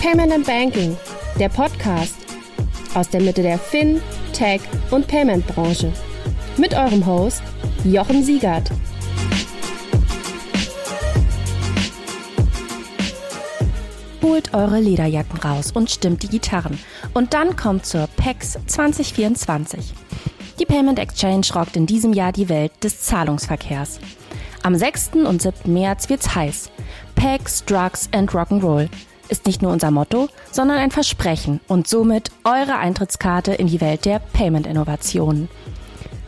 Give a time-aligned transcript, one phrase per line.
[0.00, 0.96] Payment Banking,
[1.38, 2.16] der Podcast
[2.94, 4.00] aus der Mitte der Fin,
[4.32, 5.92] Tech und Payment Branche.
[6.56, 7.42] Mit eurem Host
[7.84, 8.70] Jochen Siegert.
[14.22, 16.78] Holt eure Lederjacken raus und stimmt die Gitarren.
[17.12, 19.92] Und dann kommt zur PEX 2024.
[20.58, 24.00] Die Payment Exchange rockt in diesem Jahr die Welt des Zahlungsverkehrs.
[24.62, 25.10] Am 6.
[25.26, 25.70] und 7.
[25.70, 26.70] März wird's heiß.
[27.16, 28.88] PEX, Drugs and Rock'n'Roll
[29.30, 34.04] ist nicht nur unser Motto, sondern ein Versprechen und somit eure Eintrittskarte in die Welt
[34.04, 35.48] der Payment-Innovationen.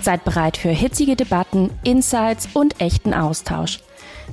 [0.00, 3.80] Seid bereit für hitzige Debatten, Insights und echten Austausch.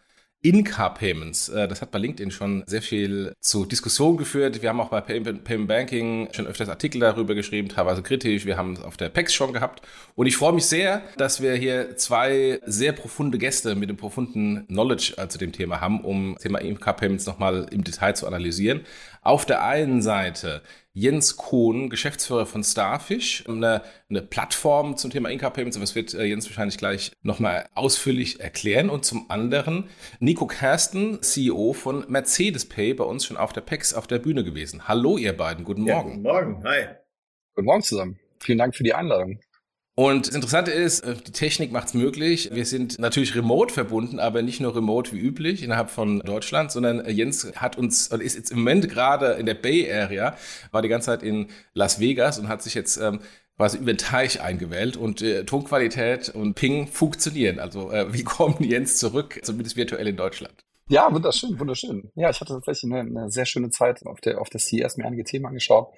[0.47, 1.48] In-Car-Payments.
[1.48, 4.62] Äh, das hat bei LinkedIn schon sehr viel zu Diskussionen geführt.
[4.62, 8.47] Wir haben auch bei Payment Banking schon öfters Artikel darüber geschrieben, teilweise kritisch.
[8.47, 9.83] Wir haben es auf der PEX schon gehabt.
[10.14, 14.69] Und ich freue mich sehr, dass wir hier zwei sehr profunde Gäste mit dem profunden
[14.69, 18.83] Knowledge äh, zu dem Thema haben, um das Thema In-Car-Payments nochmal im Detail zu analysieren.
[19.22, 20.62] Auf der einen Seite
[20.98, 25.78] Jens Kohn, Geschäftsführer von Starfish, eine, eine Plattform zum Thema Inca Payments.
[25.78, 28.88] Das wird äh, Jens wahrscheinlich gleich nochmal ausführlich erklären.
[28.88, 33.92] Und zum anderen Nico Kersten, CEO von Mercedes Pay, bei uns schon auf der PEX
[33.92, 34.88] auf der Bühne gewesen.
[34.88, 35.66] Hallo, ihr beiden.
[35.66, 36.08] Guten Morgen.
[36.08, 36.64] Ja, guten Morgen.
[36.64, 36.86] Hi.
[37.55, 38.19] Guten Morgen zusammen.
[38.41, 39.38] Vielen Dank für die Einladung.
[39.98, 42.50] Und das Interessante ist, äh, die Technik macht es möglich.
[42.52, 47.00] Wir sind natürlich remote verbunden, aber nicht nur remote wie üblich innerhalb von Deutschland, sondern
[47.00, 50.37] äh, Jens hat uns, ist jetzt im Moment gerade in der Bay Area,
[50.71, 53.21] war die ganze Zeit in Las Vegas und hat sich jetzt ähm,
[53.56, 57.59] quasi über den Teich eingewählt und äh, Tonqualität und Ping funktionieren.
[57.59, 60.62] Also äh, wie kommt Jens zurück, zumindest virtuell in Deutschland?
[60.88, 62.12] Ja, wunderschön, wunderschön.
[62.16, 65.06] Ja, ich hatte tatsächlich eine, eine sehr schöne Zeit auf der, auf der CES mir
[65.06, 65.88] einige Themen angeschaut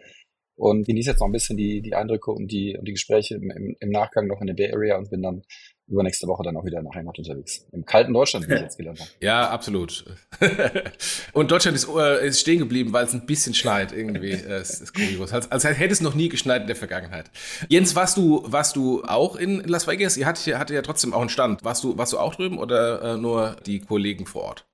[0.59, 3.51] und genieße jetzt noch ein bisschen die, die Eindrücke und die, und die Gespräche im,
[3.51, 5.43] im, im Nachgang noch in der Bay Area und bin dann
[5.87, 7.67] übernächste Woche dann auch wieder in der Heimat unterwegs.
[7.73, 9.11] Im kalten Deutschland, wie ich jetzt gelernt habe.
[9.21, 10.05] Ja, absolut.
[11.33, 14.37] und Deutschland ist, äh, ist stehen geblieben, weil es ein bisschen schneit irgendwie.
[14.59, 15.33] Es ist kurios.
[15.33, 17.31] Als, als hätte es noch nie geschneit in der Vergangenheit.
[17.69, 20.17] Jens, warst du, warst du auch in Las Vegas?
[20.17, 21.65] Ihr hattet, hattet ja trotzdem auch einen Stand.
[21.65, 24.68] Warst du, warst du auch drüben oder äh, nur die Kollegen vor Ort?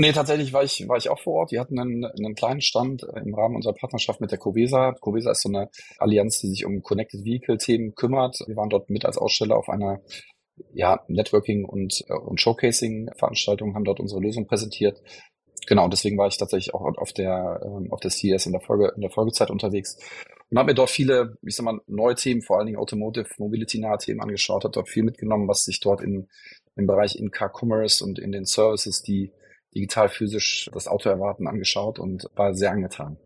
[0.00, 1.50] Nee, tatsächlich war ich, war ich auch vor Ort.
[1.50, 4.92] Die hatten einen, einen kleinen Stand äh, im Rahmen unserer Partnerschaft mit der Covesa.
[5.00, 8.38] Covesa ist so eine Allianz, die sich um Connected Vehicle Themen kümmert.
[8.46, 10.00] Wir waren dort mit als Aussteller auf einer
[10.72, 15.02] ja, Networking und, äh, und Showcasing Veranstaltung, haben dort unsere Lösung präsentiert.
[15.66, 18.92] Genau, deswegen war ich tatsächlich auch auf der, ähm, auf der CS in der Folge,
[18.94, 19.98] in der Folgezeit unterwegs
[20.50, 23.78] und habe mir dort viele, ich sag mal, neue Themen, vor allen Dingen Automotive, Mobility
[23.78, 26.28] nahe Themen angeschaut, habe dort viel mitgenommen, was sich dort in,
[26.76, 29.32] im Bereich In-Car Commerce und in den Services, die
[29.74, 33.16] digital physisch das Auto erwarten angeschaut und war sehr angetan.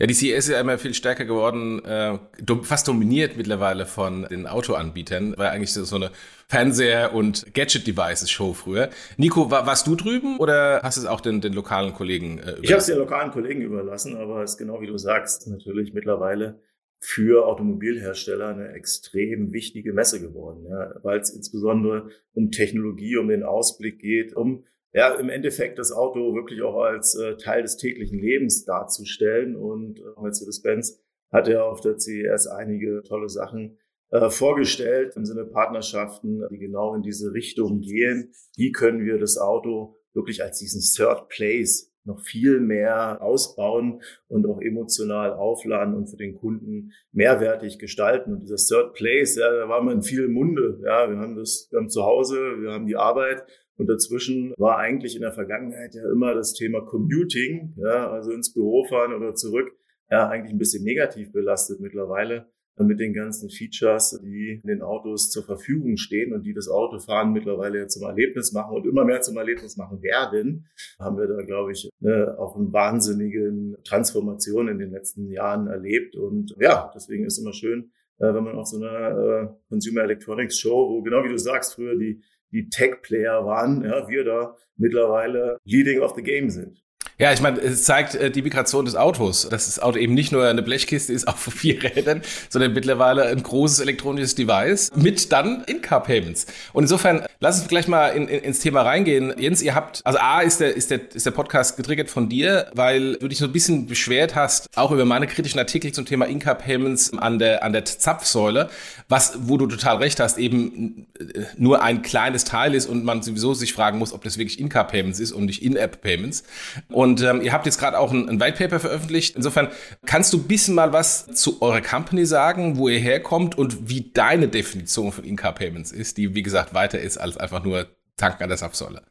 [0.00, 2.18] Ja, die CES ist ja immer viel stärker geworden, äh,
[2.62, 5.36] fast dominiert mittlerweile von den Autoanbietern.
[5.36, 6.12] War eigentlich so eine
[6.46, 8.90] Fernseher- und Gadget-Devices-Show früher.
[9.16, 12.42] Nico, war, warst du drüben oder hast du es auch den, den lokalen Kollegen äh,
[12.42, 12.64] überlassen?
[12.64, 15.92] Ich habe es den lokalen Kollegen überlassen, aber es ist genau wie du sagst, natürlich
[15.92, 16.60] mittlerweile
[17.00, 23.42] für Automobilhersteller eine extrem wichtige Messe geworden, ja, weil es insbesondere um Technologie, um den
[23.42, 28.18] Ausblick geht, um ja, im Endeffekt das Auto wirklich auch als äh, Teil des täglichen
[28.18, 29.56] Lebens darzustellen.
[29.56, 31.00] Und äh, Mercedes-Benz
[31.30, 33.78] hat ja auf der CES einige tolle Sachen
[34.10, 38.32] äh, vorgestellt im Sinne Partnerschaften, die genau in diese Richtung gehen.
[38.56, 44.46] Wie können wir das Auto wirklich als diesen Third Place noch viel mehr ausbauen und
[44.46, 48.32] auch emotional aufladen und für den Kunden mehrwertig gestalten.
[48.32, 50.80] Und dieser Third Place, ja, da war man in vielen Munde.
[50.84, 53.44] Ja, wir haben das, wir haben zu Hause, wir haben die Arbeit
[53.78, 58.52] und dazwischen war eigentlich in der Vergangenheit ja immer das Thema Commuting, ja, also ins
[58.52, 59.72] Büro fahren oder zurück,
[60.10, 62.46] ja, eigentlich ein bisschen negativ belastet mittlerweile
[62.84, 67.32] mit den ganzen Features, die in den Autos zur Verfügung stehen und die das Autofahren
[67.32, 70.66] mittlerweile zum Erlebnis machen und immer mehr zum Erlebnis machen werden,
[70.98, 76.16] haben wir da, glaube ich, ne, auch eine wahnsinnigen Transformation in den letzten Jahren erlebt.
[76.16, 80.58] Und ja, deswegen ist immer schön, äh, wenn man auf so einer äh, Consumer Electronics
[80.58, 82.22] Show, wo genau wie du sagst, früher die
[82.52, 86.82] die Tech-Player waren, ja, wir da mittlerweile leading of the game sind.
[87.20, 90.30] Ja, ich meine, es zeigt äh, die Migration des Autos, dass das Auto eben nicht
[90.30, 95.64] nur eine Blechkiste ist auf vier Rädern, sondern mittlerweile ein großes elektronisches Device mit dann
[95.64, 96.46] In-Car-Payments.
[96.72, 99.34] Und insofern, lass uns gleich mal in, in, ins Thema reingehen.
[99.36, 102.70] Jens, ihr habt, also A, ist der, ist der, ist der Podcast getriggert von dir,
[102.74, 106.26] weil du dich so ein bisschen beschwert hast, auch über meine kritischen Artikel zum Thema
[106.26, 108.70] In-Car-Payments an der, an der Zapfsäule,
[109.08, 113.22] was, wo du total recht hast, eben äh, nur ein kleines Teil ist und man
[113.22, 116.44] sowieso sich fragen muss, ob das wirklich In-Car-Payments ist und nicht In-App-Payments.
[116.90, 119.34] Und und ähm, ihr habt jetzt gerade auch ein, ein White Paper veröffentlicht.
[119.34, 119.68] Insofern
[120.04, 124.10] kannst du ein bisschen mal was zu eurer Company sagen, wo ihr herkommt und wie
[124.12, 127.86] deine Definition von In-Car Payments ist, die wie gesagt weiter ist als einfach nur
[128.18, 129.02] tanken an der Zapfsäule.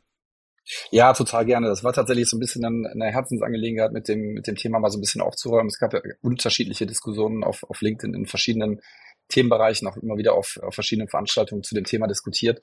[0.92, 1.68] Ja, total gerne.
[1.68, 4.98] Das war tatsächlich so ein bisschen eine Herzensangelegenheit mit dem, mit dem Thema mal so
[4.98, 5.68] ein bisschen aufzuräumen.
[5.68, 8.82] Es gab ja unterschiedliche Diskussionen auf, auf LinkedIn in verschiedenen
[9.30, 12.62] Themenbereichen auch immer wieder auf, auf verschiedenen Veranstaltungen zu dem Thema diskutiert.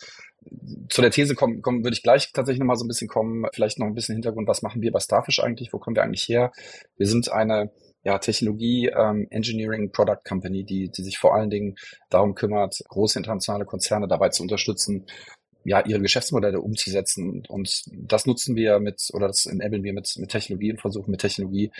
[0.88, 3.46] Zu der These kommen, kommen würde ich gleich tatsächlich noch mal so ein bisschen kommen,
[3.52, 6.28] vielleicht noch ein bisschen Hintergrund, was machen wir bei Starfish eigentlich, wo kommen wir eigentlich
[6.28, 6.52] her?
[6.96, 7.70] Wir sind eine
[8.04, 11.76] ja, Technologie ähm, Engineering Product Company, die, die sich vor allen Dingen
[12.10, 15.06] darum kümmert, große internationale Konzerne dabei zu unterstützen,
[15.64, 17.42] ja, ihre Geschäftsmodelle umzusetzen.
[17.48, 21.20] Und das nutzen wir mit, oder das enablen wir mit, mit Technologie und versuchen mit
[21.20, 21.70] Technologie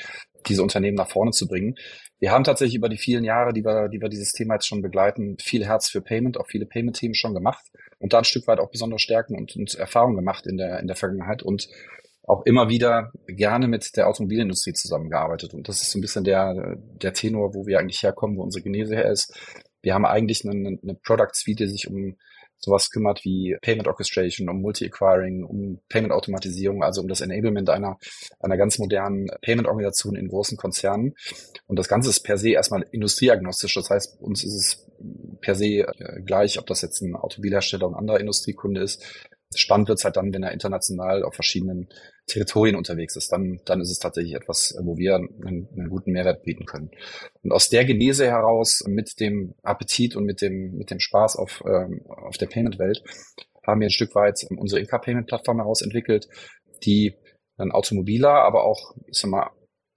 [0.47, 1.77] diese Unternehmen nach vorne zu bringen.
[2.19, 4.83] Wir haben tatsächlich über die vielen Jahre, die wir, die wir dieses Thema jetzt schon
[4.83, 7.65] begleiten, viel Herz für Payment, auch viele Payment-Themen schon gemacht
[7.99, 10.87] und da ein Stück weit auch besondere Stärken und, und Erfahrungen gemacht in der, in
[10.87, 11.69] der Vergangenheit und
[12.27, 15.53] auch immer wieder gerne mit der Automobilindustrie zusammengearbeitet.
[15.53, 18.63] Und das ist so ein bisschen der, der Tenor, wo wir eigentlich herkommen, wo unsere
[18.63, 19.39] Genese her ist.
[19.83, 22.17] Wir haben eigentlich eine, eine Product Suite, die sich um
[22.65, 27.99] sowas kümmert wie Payment Orchestration, um Multi-Acquiring, um Payment-Automatisierung, also um das Enablement einer,
[28.41, 31.15] einer ganz modernen Payment-Organisation in großen Konzernen.
[31.67, 33.75] Und das Ganze ist per se erstmal industrieagnostisch.
[33.75, 34.91] Das heißt, uns ist es
[35.41, 39.03] per se äh, gleich, ob das jetzt ein Automobilhersteller und anderer Industriekunde ist.
[39.55, 41.89] Spannend wird es halt dann, wenn er international auf verschiedenen
[42.27, 43.31] Territorien unterwegs ist.
[43.31, 46.91] Dann, dann ist es tatsächlich etwas, wo wir einen, einen guten Mehrwert bieten können.
[47.43, 51.63] Und aus der Genese heraus, mit dem Appetit und mit dem, mit dem Spaß auf,
[51.67, 53.03] ähm, auf der Payment-Welt,
[53.67, 56.29] haben wir ein Stück weit unsere Inca-Payment-Plattform herausentwickelt,
[56.85, 57.15] die
[57.57, 59.51] dann Automobiler, aber auch, ich sag mal,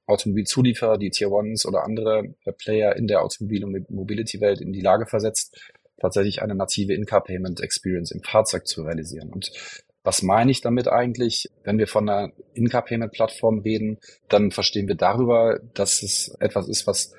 [0.08, 5.06] Automobilzulieferer, die Tier Ones oder andere Player in der Automobil- und Mobility-Welt in die Lage
[5.06, 5.60] versetzt,
[6.00, 9.30] tatsächlich eine native In-Car-Payment-Experience im Fahrzeug zu realisieren.
[9.32, 9.52] Und
[10.04, 11.50] was meine ich damit eigentlich?
[11.64, 13.98] Wenn wir von einer In-Car-Payment-Plattform reden,
[14.30, 17.14] dann verstehen wir darüber, dass es etwas ist, was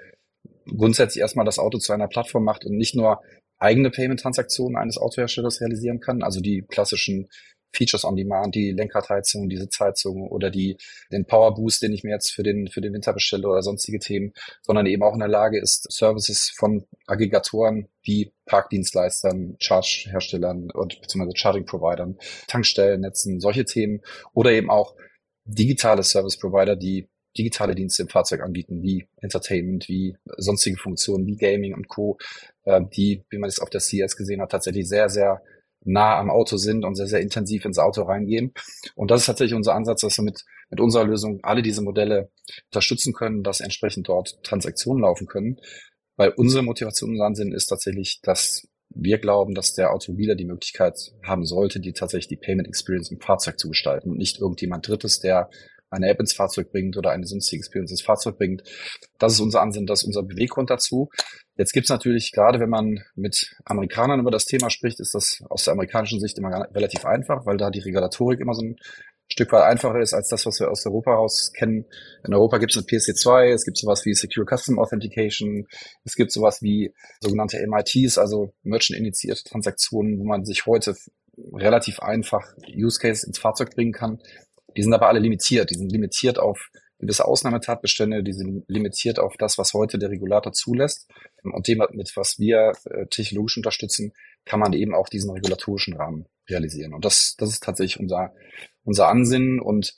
[0.67, 3.21] grundsätzlich erstmal das Auto zu einer Plattform macht und nicht nur
[3.59, 7.29] eigene Payment-Transaktionen eines Autoherstellers realisieren kann, also die klassischen
[7.73, 10.77] Features on Demand, die Lenkradheizung, die Sitzheizung oder die,
[11.13, 13.99] den Power Boost, den ich mir jetzt für den, für den Winter bestelle oder sonstige
[13.99, 14.33] Themen,
[14.63, 21.37] sondern eben auch in der Lage ist, Services von Aggregatoren wie Parkdienstleistern, Charge-Herstellern und beziehungsweise
[21.37, 24.01] Charging-Providern, Tankstellennetzen, solche Themen
[24.33, 24.95] oder eben auch
[25.45, 31.75] digitale Service-Provider, die digitale Dienste im Fahrzeug anbieten, wie Entertainment, wie sonstige Funktionen, wie Gaming
[31.75, 32.19] und Co.,
[32.65, 35.43] äh, die, wie man es auf der CS gesehen hat, tatsächlich sehr, sehr
[35.89, 38.53] nah am Auto sind und sehr, sehr intensiv ins Auto reingehen.
[38.95, 42.31] Und das ist tatsächlich unser Ansatz, dass wir mit, mit unserer Lösung alle diese Modelle
[42.67, 45.57] unterstützen können, dass entsprechend dort Transaktionen laufen können.
[46.17, 50.95] Weil unsere Motivation, unser Ansinn ist tatsächlich, dass wir glauben, dass der Automobiler die Möglichkeit
[51.25, 55.21] haben sollte, die tatsächlich die Payment Experience im Fahrzeug zu gestalten und nicht irgendjemand Drittes,
[55.21, 55.49] der
[55.91, 58.63] eine App ins Fahrzeug bringt oder eine sonstige Experience ins Fahrzeug bringt.
[59.19, 61.09] Das ist unser Ansinn, das ist unser Beweggrund dazu.
[61.59, 65.65] Jetzt gibt's natürlich, gerade wenn man mit Amerikanern über das Thema spricht, ist das aus
[65.65, 68.77] der amerikanischen Sicht immer relativ einfach, weil da die Regulatorik immer so ein
[69.31, 71.85] Stück weit einfacher ist als das, was wir aus Europa raus kennen.
[72.25, 75.67] In Europa gibt es eine PSC2, es gibt sowas wie Secure Custom Authentication,
[76.05, 80.95] es gibt sowas wie sogenannte MITs, also Merchant-initiierte Transaktionen, wo man sich heute
[81.53, 84.21] relativ einfach Use Case ins Fahrzeug bringen kann.
[84.77, 85.71] Die sind aber alle limitiert.
[85.71, 90.53] Die sind limitiert auf gewisse Ausnahmetatbestände, die sind limitiert auf das, was heute der Regulator
[90.53, 91.09] zulässt.
[91.43, 94.13] Und dem, mit was wir äh, technologisch unterstützen,
[94.45, 96.95] kann man eben auch diesen regulatorischen Rahmen realisieren.
[96.95, 98.35] Und das, das ist tatsächlich unser,
[98.85, 99.61] unser Ansinnen.
[99.61, 99.97] Und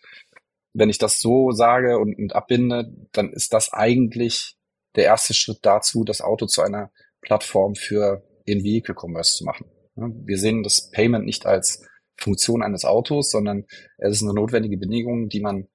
[0.75, 4.57] wenn ich das so sage und, und abbinde, dann ist das eigentlich
[4.97, 6.91] der erste Schritt dazu, das Auto zu einer
[7.23, 9.67] Plattform für In-Vehicle-Commerce zu machen.
[9.95, 13.65] Wir sehen das Payment nicht als Funktion eines Autos, sondern
[13.99, 15.69] es ist eine notwendige Bedingung, die man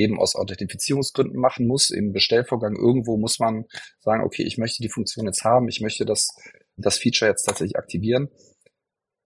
[0.00, 1.90] eben aus Authentifizierungsgründen machen muss.
[1.90, 3.66] Im Bestellvorgang irgendwo muss man
[4.00, 6.34] sagen, okay, ich möchte die Funktion jetzt haben, ich möchte das,
[6.76, 8.28] das Feature jetzt tatsächlich aktivieren.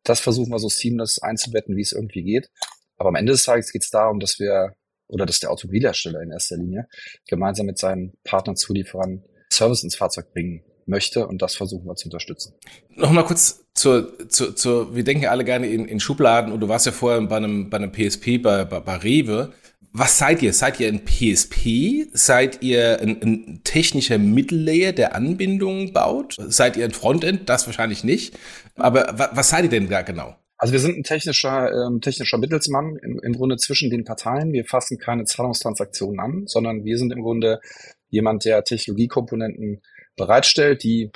[0.03, 2.51] Das versuchen wir so seamless einzubetten, wie es irgendwie geht.
[2.97, 4.75] Aber am Ende des Tages geht es darum, dass wir
[5.07, 6.89] oder dass der Automobilhersteller in erster Linie
[7.29, 12.09] gemeinsam mit seinen Partnern, Zulieferern Service ins Fahrzeug bringen möchte und das versuchen wir zu
[12.09, 12.55] unterstützen.
[12.91, 16.87] Nochmal kurz zur, zur, zur, wir denken alle gerne in, in Schubladen und du warst
[16.87, 19.53] ja vorher bei einem, bei einem PSP, bei, bei, bei Rewe.
[19.97, 20.53] Was seid ihr?
[20.53, 22.09] Seid ihr ein PSP?
[22.13, 26.35] Seid ihr ein, ein technischer Mittellayer, der Anbindungen baut?
[26.37, 27.49] Seid ihr ein Frontend?
[27.49, 28.37] Das wahrscheinlich nicht.
[28.75, 30.35] Aber was seid ihr denn da genau?
[30.57, 34.53] Also wir sind ein technischer, ähm, technischer Mittelsmann im, im Grunde zwischen den Parteien.
[34.53, 37.61] Wir fassen keine Zahlungstransaktionen an, sondern wir sind im Grunde
[38.09, 39.81] jemand, der Technologiekomponenten
[40.17, 41.13] bereitstellt, die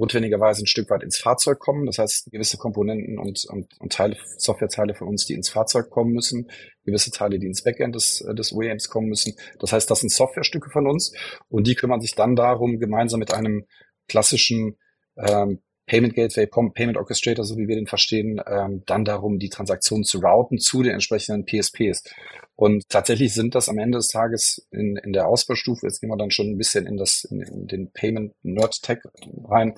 [0.00, 1.86] notwendigerweise ein Stück weit ins Fahrzeug kommen.
[1.86, 6.12] Das heißt, gewisse Komponenten und, und, und Teile, Softwareteile von uns, die ins Fahrzeug kommen
[6.12, 6.50] müssen,
[6.84, 9.34] gewisse Teile, die ins Backend des, des OEMs kommen müssen.
[9.58, 11.12] Das heißt, das sind Softwarestücke von uns
[11.48, 13.66] und die kümmern sich dann darum, gemeinsam mit einem
[14.08, 14.76] klassischen
[15.16, 20.04] ähm, Payment Gateway, Payment Orchestrator, so wie wir den verstehen, ähm, dann darum, die Transaktionen
[20.04, 22.04] zu routen zu den entsprechenden PSPs.
[22.60, 26.18] Und tatsächlich sind das am Ende des Tages in, in der Ausbaustufe, jetzt gehen wir
[26.18, 28.98] dann schon ein bisschen in das, in, in den Payment Nerd Tech
[29.44, 29.76] rein,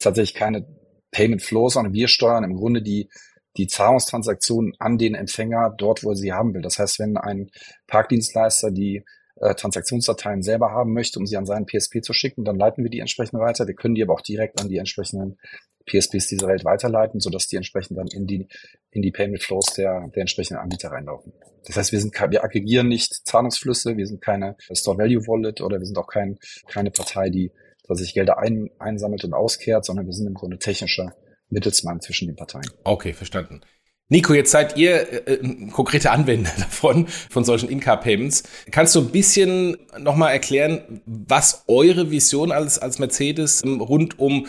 [0.00, 0.66] tatsächlich keine
[1.12, 3.08] Payment Flows, sondern wir steuern im Grunde die,
[3.56, 6.62] die Zahlungstransaktionen an den Empfänger dort, wo er sie haben will.
[6.62, 7.48] Das heißt, wenn ein
[7.86, 9.04] Parkdienstleister die
[9.36, 12.90] äh, Transaktionsdateien selber haben möchte, um sie an seinen PSP zu schicken, dann leiten wir
[12.90, 13.66] die entsprechend weiter.
[13.66, 15.38] Wir können die aber auch direkt an die entsprechenden
[15.86, 18.48] PSPs dieser Welt weiterleiten, sodass die entsprechend dann in die,
[18.90, 21.32] in die Payment Flows der, der entsprechenden Anbieter reinlaufen.
[21.64, 25.78] Das heißt, wir sind, wir aggregieren nicht Zahlungsflüsse, wir sind keine Store Value Wallet oder
[25.78, 26.38] wir sind auch kein,
[26.68, 27.52] keine Partei, die
[27.88, 31.14] sich Gelder ein, einsammelt und auskehrt, sondern wir sind im Grunde technischer
[31.50, 32.68] Mittelsmann zwischen den Parteien.
[32.82, 33.60] Okay, verstanden.
[34.08, 35.38] Nico, jetzt seid ihr äh,
[35.72, 38.44] konkrete Anwender davon, von solchen In-Car-Payments.
[38.70, 44.46] Kannst du ein bisschen nochmal erklären, was eure Vision als, als Mercedes ähm, rund um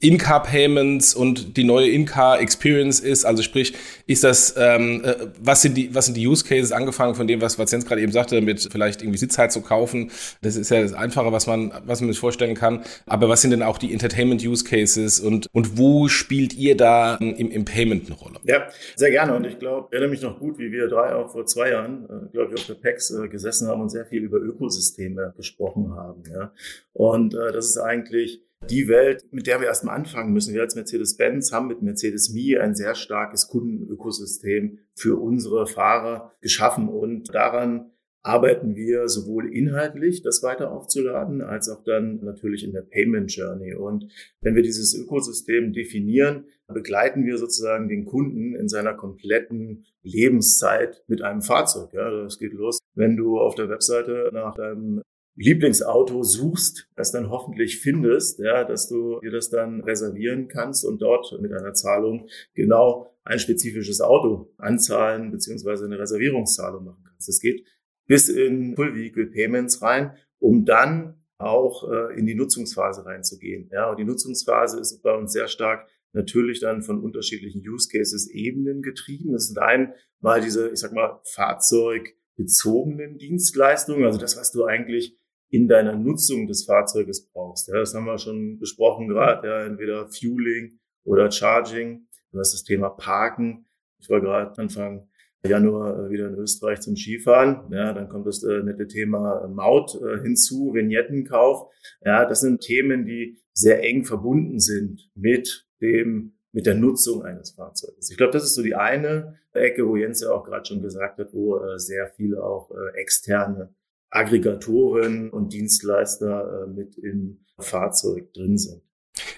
[0.00, 3.24] in-Car-Payments und die neue In-Car-Experience ist.
[3.24, 3.74] Also sprich,
[4.06, 7.40] ist das, ähm, äh, was sind die, was sind die Use Cases, angefangen von dem,
[7.40, 10.10] was, Jens gerade eben sagte, mit vielleicht irgendwie Sitzheit zu kaufen.
[10.40, 12.84] Das ist ja das Einfache, was man, was man sich vorstellen kann.
[13.06, 17.50] Aber was sind denn auch die Entertainment-Use Cases und, und wo spielt ihr da im,
[17.50, 18.38] im Payment eine Rolle?
[18.44, 19.34] Ja, sehr gerne.
[19.34, 22.32] Und ich glaube, erinnere mich noch gut, wie wir drei auch vor zwei Jahren, äh,
[22.32, 26.22] glaube ich, auf der PEX äh, gesessen haben und sehr viel über Ökosysteme gesprochen haben.
[26.32, 26.52] Ja.
[26.92, 30.54] Und äh, das ist eigentlich die Welt, mit der wir erstmal anfangen müssen.
[30.54, 37.34] Wir als Mercedes-Benz haben mit Mercedes-Me ein sehr starkes Kundenökosystem für unsere Fahrer geschaffen und
[37.34, 43.34] daran arbeiten wir sowohl inhaltlich, das weiter aufzuladen, als auch dann natürlich in der Payment
[43.34, 43.74] Journey.
[43.74, 44.12] Und
[44.42, 51.22] wenn wir dieses Ökosystem definieren, begleiten wir sozusagen den Kunden in seiner kompletten Lebenszeit mit
[51.22, 51.94] einem Fahrzeug.
[51.94, 55.00] Ja, das geht los, wenn du auf der Webseite nach deinem
[55.38, 61.00] Lieblingsauto suchst, das dann hoffentlich findest, ja, dass du dir das dann reservieren kannst und
[61.00, 67.28] dort mit einer Zahlung genau ein spezifisches Auto anzahlen beziehungsweise eine Reservierungszahlung machen kannst.
[67.28, 67.64] Das geht
[68.06, 73.70] bis in Full Vehicle Payments rein, um dann auch äh, in die Nutzungsphase reinzugehen.
[73.72, 78.28] Ja, und die Nutzungsphase ist bei uns sehr stark natürlich dann von unterschiedlichen Use Cases
[78.28, 79.34] Ebenen getrieben.
[79.34, 85.16] Das sind einmal diese, ich sag mal, fahrzeugbezogenen Dienstleistungen, also das, was du eigentlich
[85.50, 87.68] in deiner Nutzung des Fahrzeuges brauchst.
[87.68, 92.06] Ja, das haben wir schon besprochen gerade, ja, entweder Fueling oder Charging.
[92.32, 93.66] Du hast das Thema Parken.
[93.98, 95.08] Ich war gerade Anfang
[95.46, 97.72] Januar äh, wieder in Österreich zum Skifahren.
[97.72, 101.72] Ja, dann kommt das äh, nette Thema äh, Maut äh, hinzu, Vignettenkauf.
[102.04, 107.52] Ja, das sind Themen, die sehr eng verbunden sind mit dem mit der Nutzung eines
[107.52, 108.10] Fahrzeuges.
[108.10, 111.18] Ich glaube, das ist so die eine Ecke, wo Jens ja auch gerade schon gesagt
[111.18, 113.74] hat, wo äh, sehr viele auch äh, externe
[114.10, 118.82] Aggregatoren und Dienstleister äh, mit im Fahrzeug drin sind.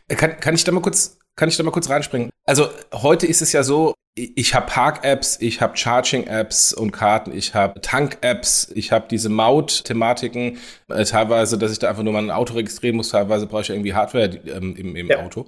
[0.09, 2.29] Äh, kann, kann ich da mal kurz kann ich da mal kurz reinspringen?
[2.45, 7.55] Also heute ist es ja so, ich habe Park-Apps, ich habe Charging-Apps und Karten, ich
[7.55, 10.59] habe Tank-Apps, ich habe diese Maut-Thematiken,
[10.89, 13.71] äh, teilweise, dass ich da einfach nur mal ein Auto registrieren muss, teilweise brauche ich
[13.71, 15.25] irgendwie Hardware ähm, im, im ja.
[15.25, 15.47] Auto.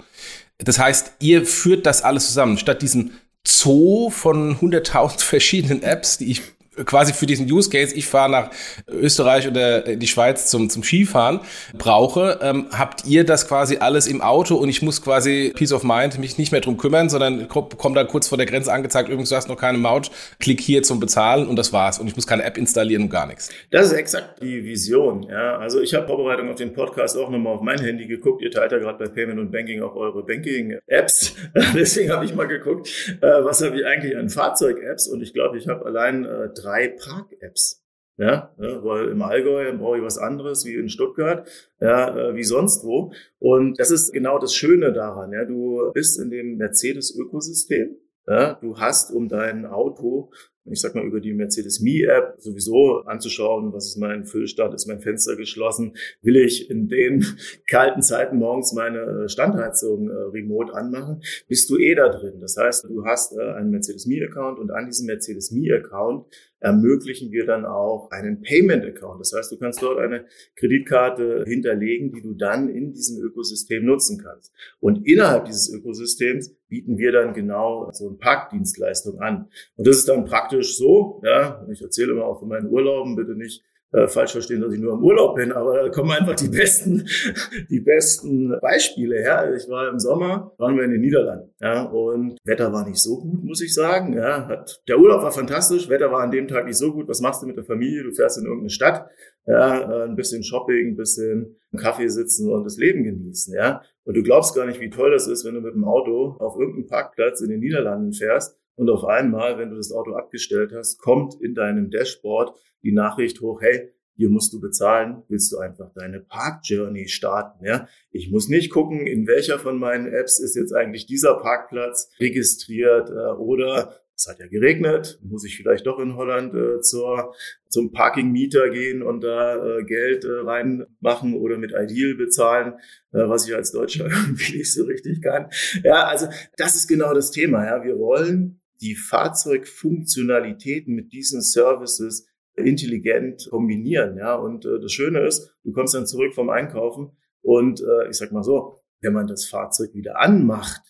[0.56, 2.56] Das heißt, ihr führt das alles zusammen.
[2.56, 3.10] Statt diesem
[3.46, 6.40] Zoo von 100.000 verschiedenen Apps, die ich
[6.84, 8.50] quasi für diesen Use Case, ich fahre nach
[8.88, 11.40] Österreich oder die Schweiz zum, zum Skifahren,
[11.76, 15.84] brauche, ähm, habt ihr das quasi alles im Auto und ich muss quasi Peace of
[15.84, 19.28] Mind mich nicht mehr drum kümmern, sondern komme dann kurz vor der Grenze angezeigt, übrigens,
[19.28, 20.10] du hast noch keine Maut,
[20.40, 21.98] klick hier zum Bezahlen und das war's.
[21.98, 23.50] Und ich muss keine App installieren und gar nichts.
[23.70, 25.24] Das ist exakt die Vision.
[25.24, 28.42] Ja, also ich habe Vorbereitung auf den Podcast auch nochmal auf mein Handy geguckt.
[28.42, 31.34] Ihr teilt ja gerade bei Payment und Banking auch eure Banking-Apps.
[31.74, 32.88] Deswegen habe ich mal geguckt,
[33.20, 36.88] äh, was habe ich eigentlich an Fahrzeug-Apps und ich glaube, ich habe allein äh, drei
[36.88, 37.82] Park-Apps.
[38.18, 41.48] Ja, ja, weil im Allgäu brauche ich was anderes wie in Stuttgart,
[41.80, 43.12] ja, äh, wie sonst wo.
[43.38, 45.32] Und das ist genau das Schöne daran.
[45.32, 47.96] Ja, du bist in dem Mercedes-Ökosystem.
[48.26, 50.30] Ja, du hast um dein Auto
[50.64, 54.86] ich sag mal, über die Mercedes Me App sowieso anzuschauen, was ist mein Füllstand, ist
[54.86, 57.24] mein Fenster geschlossen, will ich in den
[57.66, 62.40] kalten Zeiten morgens meine Standheizung äh, remote anmachen, bist du eh da drin.
[62.40, 66.26] Das heißt, du hast äh, einen Mercedes Me Account und an diesem Mercedes Me Account
[66.62, 69.20] ermöglichen wir dann auch einen Payment Account.
[69.20, 70.26] Das heißt, du kannst dort eine
[70.56, 74.52] Kreditkarte hinterlegen, die du dann in diesem Ökosystem nutzen kannst.
[74.80, 79.48] Und innerhalb dieses Ökosystems bieten wir dann genau so eine Parkdienstleistung an.
[79.76, 83.34] Und das ist dann praktisch so, ja, ich erzähle immer auch von meinen Urlauben, bitte
[83.34, 86.48] nicht äh, falsch verstehen, dass ich nur im Urlaub bin, aber da kommen einfach die
[86.48, 87.06] besten,
[87.70, 89.54] die besten Beispiele her.
[89.54, 93.20] Ich war im Sommer, waren wir in den Niederlanden, ja, und Wetter war nicht so
[93.20, 96.64] gut, muss ich sagen, ja, hat, der Urlaub war fantastisch, Wetter war an dem Tag
[96.64, 97.08] nicht so gut.
[97.08, 98.04] Was machst du mit der Familie?
[98.04, 99.06] Du fährst in irgendeine Stadt,
[99.46, 103.82] ja, äh, ein bisschen Shopping, ein bisschen Kaffee sitzen und das Leben genießen, ja.
[104.04, 106.58] Und du glaubst gar nicht, wie toll das ist, wenn du mit dem Auto auf
[106.58, 110.98] irgendeinem Parkplatz in den Niederlanden fährst und auf einmal, wenn du das Auto abgestellt hast,
[110.98, 115.90] kommt in deinem Dashboard die Nachricht hoch, hey, hier musst du bezahlen, willst du einfach
[115.94, 117.88] deine Park Journey starten, ja?
[118.10, 123.08] Ich muss nicht gucken, in welcher von meinen Apps ist jetzt eigentlich dieser Parkplatz registriert
[123.10, 127.34] äh, oder es hat ja geregnet, muss ich vielleicht doch in Holland äh, zur,
[127.68, 132.74] zum Parking-Mieter gehen und da äh, Geld äh, reinmachen oder mit Ideal bezahlen,
[133.12, 135.48] äh, was ich als Deutscher irgendwie nicht so richtig kann.
[135.82, 137.64] Ja, also das ist genau das Thema.
[137.64, 144.18] Ja, wir wollen die Fahrzeugfunktionalitäten mit diesen Services intelligent kombinieren.
[144.18, 148.16] Ja, und äh, das Schöne ist, du kommst dann zurück vom Einkaufen und äh, ich
[148.16, 150.82] sag mal so, wenn man das Fahrzeug wieder anmacht,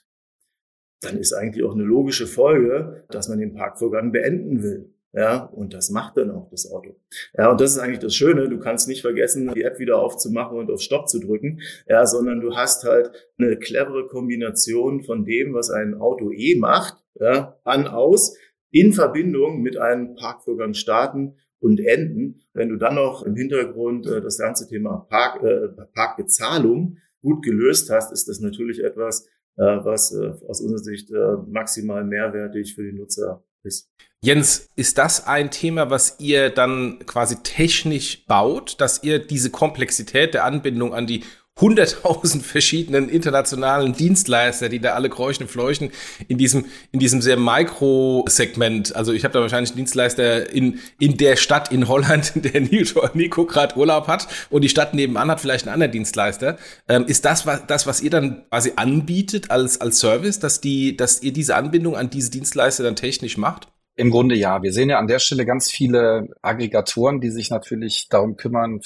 [1.01, 4.95] dann ist eigentlich auch eine logische Folge, dass man den Parkvorgang beenden will.
[5.15, 6.97] Ja, und das macht dann auch das Auto.
[7.37, 8.49] Ja, und das ist eigentlich das Schöne.
[8.49, 11.61] Du kannst nicht vergessen, die App wieder aufzumachen und auf Stopp zu drücken.
[11.87, 17.02] Ja, sondern du hast halt eine clevere Kombination von dem, was ein Auto eh macht,
[17.19, 18.37] ja, an, aus,
[18.71, 22.43] in Verbindung mit einem Parkvorgang starten und enden.
[22.53, 27.91] Wenn du dann noch im Hintergrund äh, das ganze Thema Park, äh, Parkbezahlung gut gelöst
[27.91, 29.27] hast, ist das natürlich etwas,
[29.57, 33.91] äh, was äh, aus unserer Sicht äh, maximal mehrwertig für die Nutzer ist.
[34.25, 40.35] Jens, ist das ein Thema, was ihr dann quasi technisch baut, dass ihr diese Komplexität
[40.35, 41.25] der Anbindung an die
[41.61, 45.93] hunderttausend verschiedenen internationalen Dienstleister, die da alle kreuchen und fleuchen
[46.29, 48.97] in diesem, in diesem sehr Mikro-Segment.
[48.97, 52.61] Also ich habe da wahrscheinlich einen Dienstleister in, in der Stadt in Holland, in der
[52.61, 56.59] Nico gerade Urlaub hat und die Stadt nebenan hat vielleicht einen anderen Dienstleister.
[56.89, 60.97] Ähm, ist das was, das, was ihr dann quasi anbietet als, als Service, dass die,
[60.97, 63.72] dass ihr diese Anbindung an diese Dienstleister dann technisch macht?
[63.95, 64.63] Im Grunde ja.
[64.63, 68.81] Wir sehen ja an der Stelle ganz viele Aggregatoren, die sich natürlich darum kümmern,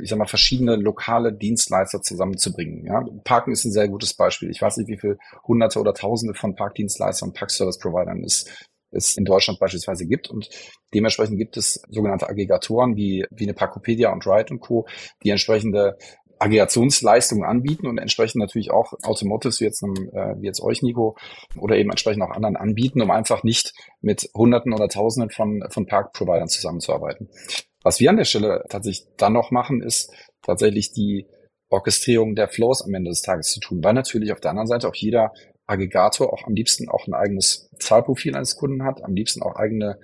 [0.00, 2.86] ich sag mal, verschiedene lokale Dienstleister zusammenzubringen.
[2.86, 4.50] Ja, Parken ist ein sehr gutes Beispiel.
[4.50, 8.46] Ich weiß nicht, wie viele Hunderte oder Tausende von Parkdienstleistern und Parkservice-Providern es,
[8.92, 10.30] es in Deutschland beispielsweise gibt.
[10.30, 10.48] Und
[10.94, 14.86] dementsprechend gibt es sogenannte Aggregatoren wie, wie eine Parkopedia und Ride und Co.,
[15.22, 15.98] die entsprechende
[16.40, 21.16] Aggregationsleistungen anbieten und entsprechend natürlich auch Automotives wie jetzt, äh, wie jetzt euch, Nico,
[21.56, 25.86] oder eben entsprechend auch anderen anbieten, um einfach nicht mit Hunderten oder Tausenden von, von
[25.86, 27.28] Park-Providern zusammenzuarbeiten.
[27.82, 31.26] Was wir an der Stelle tatsächlich dann noch machen, ist tatsächlich die
[31.68, 34.88] Orchestrierung der Flows am Ende des Tages zu tun, weil natürlich auf der anderen Seite
[34.88, 35.32] auch jeder
[35.70, 39.98] Aggregator auch am liebsten auch ein eigenes Zahlprofil eines Kunden hat, am liebsten auch eigene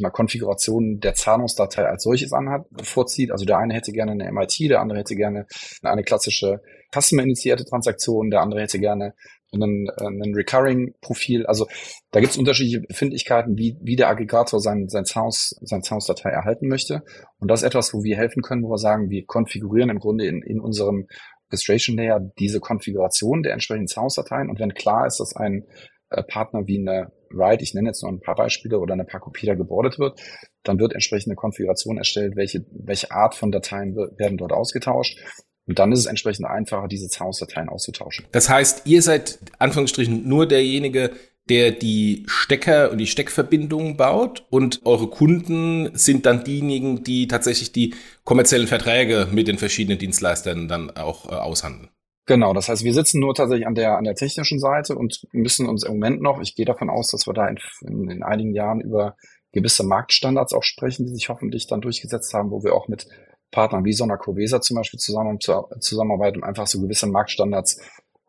[0.00, 3.30] mal, Konfigurationen der Zahlungsdatei als solches anhat, vorzieht.
[3.30, 5.46] Also der eine hätte gerne eine MIT, der andere hätte gerne
[5.82, 6.62] eine klassische
[6.94, 9.14] Customer-initiierte Transaktion, der andere hätte gerne
[9.52, 11.46] einen, einen Recurring-Profil.
[11.46, 11.66] Also
[12.10, 16.68] da gibt es unterschiedliche Befindlichkeiten, wie, wie der Aggregator sein, sein Sounds, sein Sounds-Datei erhalten
[16.68, 17.02] möchte.
[17.38, 20.26] Und das ist etwas, wo wir helfen können, wo wir sagen, wir konfigurieren im Grunde
[20.26, 21.06] in, in unserem
[21.52, 25.64] Orchestration Layer diese Konfiguration der entsprechenden Sounds-Dateien und wenn klar ist, dass ein
[26.10, 29.54] äh, Partner wie eine Ride, ich nenne jetzt nur ein paar Beispiele, oder eine Parkopedia
[29.54, 30.20] gebordet wird,
[30.62, 35.18] dann wird entsprechende Konfiguration erstellt, welche, welche Art von Dateien werden dort ausgetauscht.
[35.66, 38.26] Und dann ist es entsprechend einfacher, diese Sounds-Dateien auszutauschen.
[38.32, 41.12] Das heißt, ihr seid Anführungsstrichen nur derjenige,
[41.48, 47.72] der die Stecker und die Steckverbindungen baut und eure Kunden sind dann diejenigen, die tatsächlich
[47.72, 51.90] die kommerziellen Verträge mit den verschiedenen Dienstleistern dann auch äh, aushandeln.
[52.26, 55.68] Genau, das heißt, wir sitzen nur tatsächlich an der, an der technischen Seite und müssen
[55.68, 58.54] uns im Moment noch, ich gehe davon aus, dass wir da in, in, in einigen
[58.54, 59.16] Jahren über
[59.50, 63.08] gewisse Marktstandards auch sprechen, die sich hoffentlich dann durchgesetzt haben, wo wir auch mit
[63.50, 65.38] Partnern wie Sona Covesa zum Beispiel zusammen,
[65.80, 67.80] zusammenarbeiten, um einfach so gewisse Marktstandards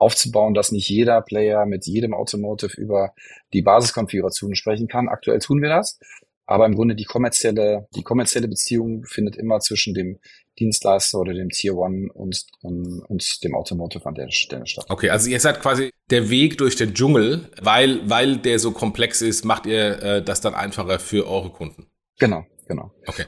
[0.04, 3.14] aufzubauen, dass nicht jeder Player mit jedem Automotive über
[3.54, 5.08] die Basiskonfiguration sprechen kann.
[5.08, 6.00] Aktuell tun wir das.
[6.46, 10.20] Aber im Grunde die kommerzielle, die kommerzielle Beziehung findet immer zwischen dem
[10.60, 14.86] Dienstleister oder dem Tier One und, und, und dem Automotive an der Stelle statt.
[14.90, 19.22] Okay, also ihr seid quasi der Weg durch den Dschungel, weil, weil der so komplex
[19.22, 21.88] ist, macht ihr äh, das dann einfacher für eure Kunden.
[22.20, 22.92] Genau, genau.
[23.08, 23.26] Okay.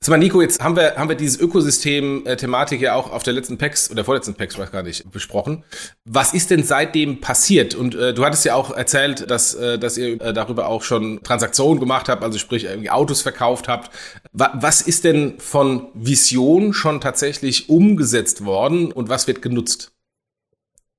[0.00, 3.56] Sag mal, Nico, jetzt haben wir, haben wir dieses Ökosystem-Thematik ja auch auf der letzten
[3.56, 5.64] PEX oder vorletzten PEX, weiß gar nicht, besprochen.
[6.04, 7.74] Was ist denn seitdem passiert?
[7.74, 11.22] Und äh, du hattest ja auch erzählt, dass, äh, dass ihr äh, darüber auch schon
[11.22, 13.90] Transaktionen gemacht habt, also sprich irgendwie Autos verkauft habt.
[14.32, 19.96] Wa was ist denn von Vision schon tatsächlich umgesetzt worden und was wird genutzt?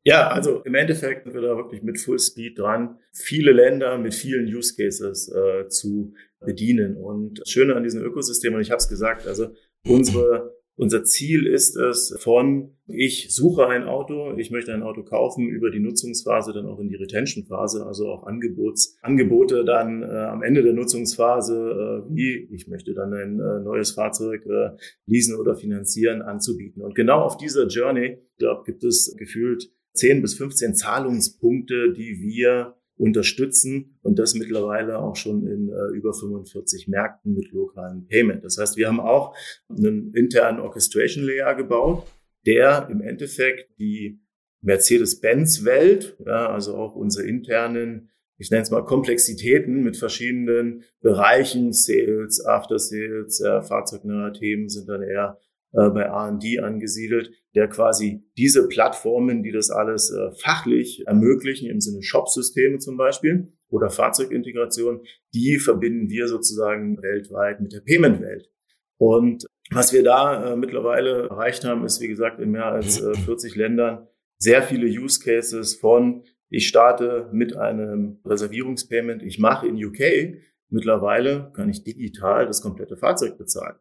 [0.04, 4.14] Ja, also im Endeffekt sind wir da wirklich mit Full Speed dran, viele Länder mit
[4.14, 6.14] vielen Use Cases äh, zu
[6.46, 6.96] bedienen.
[6.98, 9.48] Und das Schöne an diesem Ökosystem, und ich habe es gesagt, also
[9.88, 15.48] unsere, unser Ziel ist es von, ich suche ein Auto, ich möchte ein Auto kaufen,
[15.48, 20.44] über die Nutzungsphase dann auch in die Retention-Phase, also auch Angebots, Angebote dann äh, am
[20.44, 25.56] Ende der Nutzungsphase, äh, wie ich möchte dann ein äh, neues Fahrzeug äh, leasen oder
[25.56, 26.84] finanzieren, anzubieten.
[26.84, 32.76] Und genau auf dieser Journey, glaube, gibt es gefühlt 10 bis 15 Zahlungspunkte, die wir
[32.98, 38.44] unterstützen und das mittlerweile auch schon in äh, über 45 Märkten mit lokalen Payment.
[38.44, 39.36] Das heißt, wir haben auch
[39.70, 42.08] einen internen Orchestration Layer gebaut,
[42.46, 44.20] der im Endeffekt die
[44.62, 52.44] Mercedes-Benz-Welt, ja, also auch unsere internen, ich nenne es mal Komplexitäten mit verschiedenen Bereichen, Sales,
[52.46, 55.40] After Sales, ja, fahrzeugnahe Themen sind dann eher
[55.74, 61.82] äh, bei R&D angesiedelt, der quasi diese Plattformen, die das alles äh, fachlich ermöglichen, im
[61.82, 65.02] Sinne Shop-Systeme zum Beispiel oder Fahrzeugintegration,
[65.34, 68.52] die verbinden wir sozusagen weltweit mit der Payment-Welt.
[69.00, 73.16] Und was wir da äh, mittlerweile erreicht haben, ist, wie gesagt, in mehr als äh,
[73.16, 79.84] 40 Ländern sehr viele Use Cases von, ich starte mit einem Reservierungspayment, ich mache in
[79.84, 80.40] UK,
[80.70, 83.78] mittlerweile kann ich digital das komplette Fahrzeug bezahlen.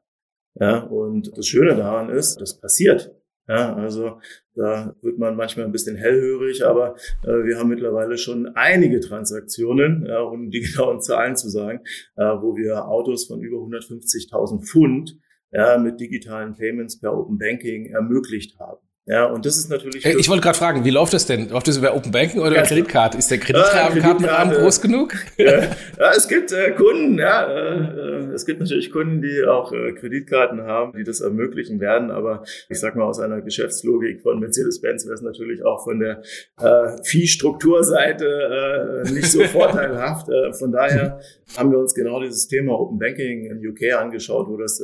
[0.58, 3.14] Ja, und das Schöne daran ist, das passiert.
[3.48, 4.20] Ja, also
[4.54, 10.04] da wird man manchmal ein bisschen hellhörig, aber äh, wir haben mittlerweile schon einige Transaktionen,
[10.06, 11.80] ja, um die genauen Zahlen zu sagen,
[12.16, 15.18] äh, wo wir Autos von über 150.000 Pfund
[15.52, 18.85] ja, mit digitalen Payments per Open Banking ermöglicht haben.
[19.08, 20.04] Ja, und das ist natürlich.
[20.04, 21.48] Ich wollte gerade fragen, wie läuft das denn?
[21.48, 23.16] Läuft das über Open Banking oder über Kreditkarte?
[23.16, 25.14] Ist der Kreditkartenrahmen äh, groß genug?
[25.36, 25.62] Ja,
[25.98, 30.62] ja es gibt äh, Kunden, ja, äh, es gibt natürlich Kunden, die auch äh, Kreditkarten
[30.62, 32.10] haben, die das ermöglichen werden.
[32.10, 36.22] Aber ich sag mal, aus einer Geschäftslogik von Mercedes-Benz wäre es natürlich auch von der
[36.58, 40.28] äh, Fee-Strukturseite äh, nicht so vorteilhaft.
[40.58, 41.20] Von daher
[41.56, 44.82] haben wir uns genau dieses Thema Open Banking in UK angeschaut, wo das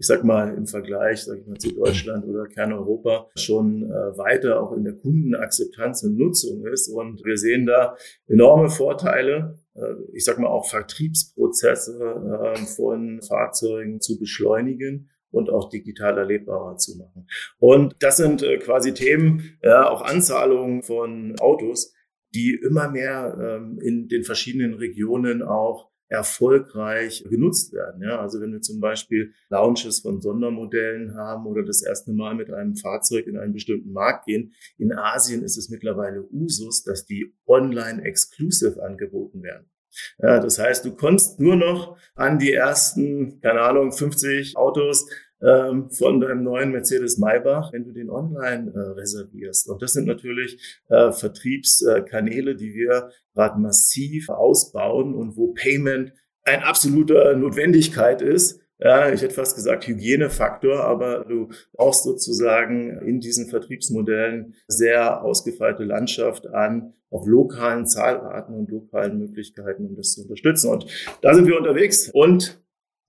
[0.00, 4.62] ich sag mal, im Vergleich, sag ich mal, zu Deutschland oder Kerneuropa schon äh, weiter
[4.62, 6.88] auch in der Kundenakzeptanz und Nutzung ist.
[6.88, 14.00] Und wir sehen da enorme Vorteile, äh, ich sag mal auch Vertriebsprozesse äh, von Fahrzeugen
[14.00, 17.26] zu beschleunigen und auch digital erlebbarer zu machen.
[17.58, 21.92] Und das sind äh, quasi Themen, ja, auch Anzahlungen von Autos,
[22.34, 28.02] die immer mehr ähm, in den verschiedenen Regionen auch erfolgreich genutzt werden.
[28.02, 32.52] Ja, also wenn wir zum Beispiel Launches von Sondermodellen haben oder das erste Mal mit
[32.52, 37.32] einem Fahrzeug in einen bestimmten Markt gehen, in Asien ist es mittlerweile Usus, dass die
[37.46, 39.70] online exclusive angeboten werden.
[40.18, 45.08] Ja, das heißt, du konntest nur noch an die ersten, keine Ahnung, 50 Autos
[45.42, 49.68] ähm, von deinem neuen Mercedes Maybach, wenn du den online äh, reservierst.
[49.68, 56.12] Und das sind natürlich äh, Vertriebskanäle, die wir gerade massiv ausbauen und wo Payment
[56.44, 58.60] ein absoluter Notwendigkeit ist.
[58.78, 65.84] Ja, ich hätte fast gesagt Hygienefaktor, aber du brauchst sozusagen in diesen Vertriebsmodellen sehr ausgefeilte
[65.84, 70.70] Landschaft an auch lokalen Zahlarten und lokalen Möglichkeiten, um das zu unterstützen.
[70.70, 70.86] Und
[71.22, 72.08] da sind wir unterwegs.
[72.12, 72.59] Und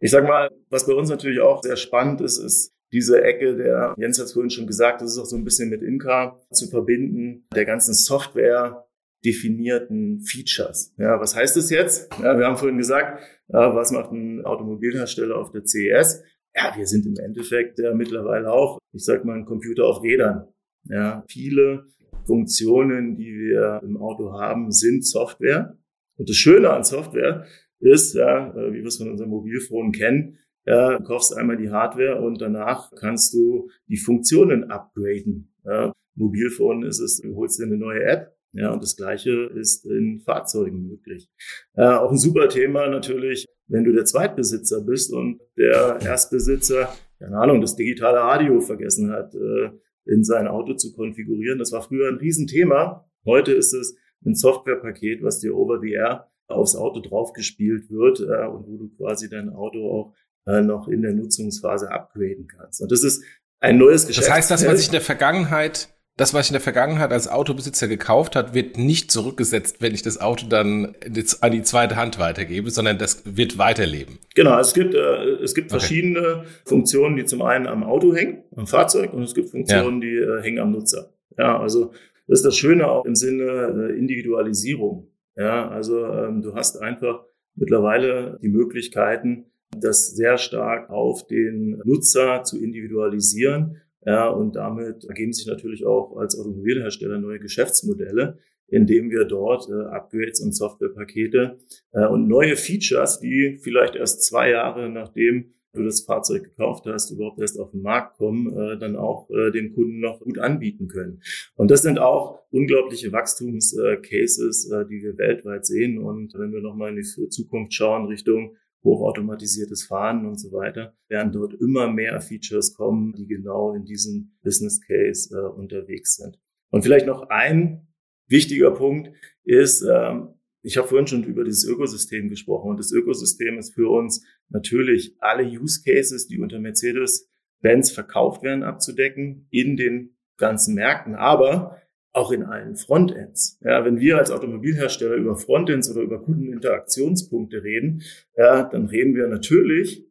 [0.02, 3.94] ich sag mal, was bei uns natürlich auch sehr spannend ist, ist diese Ecke, der
[3.98, 6.68] Jens hat es vorhin schon gesagt, das ist auch so ein bisschen mit Inka zu
[6.68, 8.86] verbinden, der ganzen Software
[9.24, 10.94] definierten Features.
[10.98, 12.12] Ja, was heißt das jetzt?
[12.22, 16.24] Ja, wir haben vorhin gesagt, ja, was macht ein Automobilhersteller auf der CES?
[16.56, 20.48] Ja, wir sind im Endeffekt ja mittlerweile auch, ich sag mal, ein Computer auf Rädern.
[20.90, 21.86] Ja, viele
[22.26, 25.78] Funktionen, die wir im Auto haben, sind Software.
[26.18, 27.46] Und das Schöne an Software
[27.82, 31.72] ist, ja, äh, wie wir es von unserem Mobilfon kennen, ja, du kaufst einmal die
[31.72, 35.54] Hardware und danach kannst du die Funktionen upgraden.
[35.66, 35.92] Ja.
[36.16, 40.20] Mobilfon ist es, du holst dir eine neue App, ja, und das Gleiche ist in
[40.20, 41.30] Fahrzeugen möglich.
[41.74, 47.38] Äh, auch ein super Thema natürlich, wenn du der Zweitbesitzer bist und der Erstbesitzer, keine
[47.38, 49.72] Ahnung, das digitale Radio vergessen hat, äh,
[50.06, 51.60] in sein Auto zu konfigurieren.
[51.60, 53.10] Das war früher ein Riesenthema.
[53.26, 58.48] Heute ist es ein Softwarepaket, was dir over the air aufs Auto draufgespielt wird äh,
[58.48, 60.14] und wo du quasi dein Auto auch
[60.48, 62.82] äh, noch in der Nutzungsphase upgraden kannst.
[62.82, 63.24] Und das ist
[63.60, 64.28] ein neues Geschäft.
[64.28, 67.28] Das heißt, das, was ich in der Vergangenheit das, was ich in der Vergangenheit als
[67.28, 70.94] Autobesitzer gekauft hat, wird nicht zurückgesetzt, wenn ich das Auto dann
[71.42, 74.20] an die zweite Hand weitergebe, sondern das wird weiterleben.
[74.36, 75.00] Genau, es gibt, äh,
[75.42, 75.80] es gibt okay.
[75.80, 80.08] verschiedene Funktionen, die zum einen am Auto hängen, am Fahrzeug, und es gibt Funktionen, ja.
[80.08, 81.14] die äh, hängen am Nutzer.
[81.38, 81.94] Ja, also
[82.28, 85.11] das ist das Schöne auch im Sinne äh, Individualisierung.
[85.36, 87.24] Ja, also ähm, du hast einfach
[87.56, 89.46] mittlerweile die Möglichkeiten,
[89.78, 93.78] das sehr stark auf den Nutzer zu individualisieren.
[94.06, 99.94] Ja, und damit ergeben sich natürlich auch als Automobilhersteller neue Geschäftsmodelle, indem wir dort äh,
[99.94, 101.60] Upgrades und Softwarepakete
[101.92, 107.12] äh, und neue Features, die vielleicht erst zwei Jahre nachdem du das Fahrzeug gekauft hast,
[107.12, 110.88] überhaupt erst auf den Markt kommen, äh, dann auch äh, dem Kunden noch gut anbieten
[110.88, 111.22] können.
[111.56, 116.00] Und das sind auch unglaubliche Wachstumscases, äh, die wir weltweit sehen.
[116.00, 121.32] Und wenn wir nochmal in die Zukunft schauen Richtung hochautomatisiertes Fahren und so weiter, werden
[121.32, 126.40] dort immer mehr Features kommen, die genau in diesem Business Case äh, unterwegs sind.
[126.72, 127.88] Und vielleicht noch ein
[128.28, 129.12] wichtiger Punkt
[129.44, 130.30] ist, ähm,
[130.64, 135.16] ich habe vorhin schon über dieses Ökosystem gesprochen und das Ökosystem ist für uns natürlich
[135.20, 141.16] alle Use Cases, die unter Mercedes-Benz verkauft werden, abzudecken in den ganzen Märkten.
[141.16, 141.82] Aber
[142.14, 143.58] auch in allen Frontends.
[143.62, 148.04] Ja, wenn wir als Automobilhersteller über Frontends oder über Kundeninteraktionspunkte reden,
[148.36, 150.06] ja, dann reden wir natürlich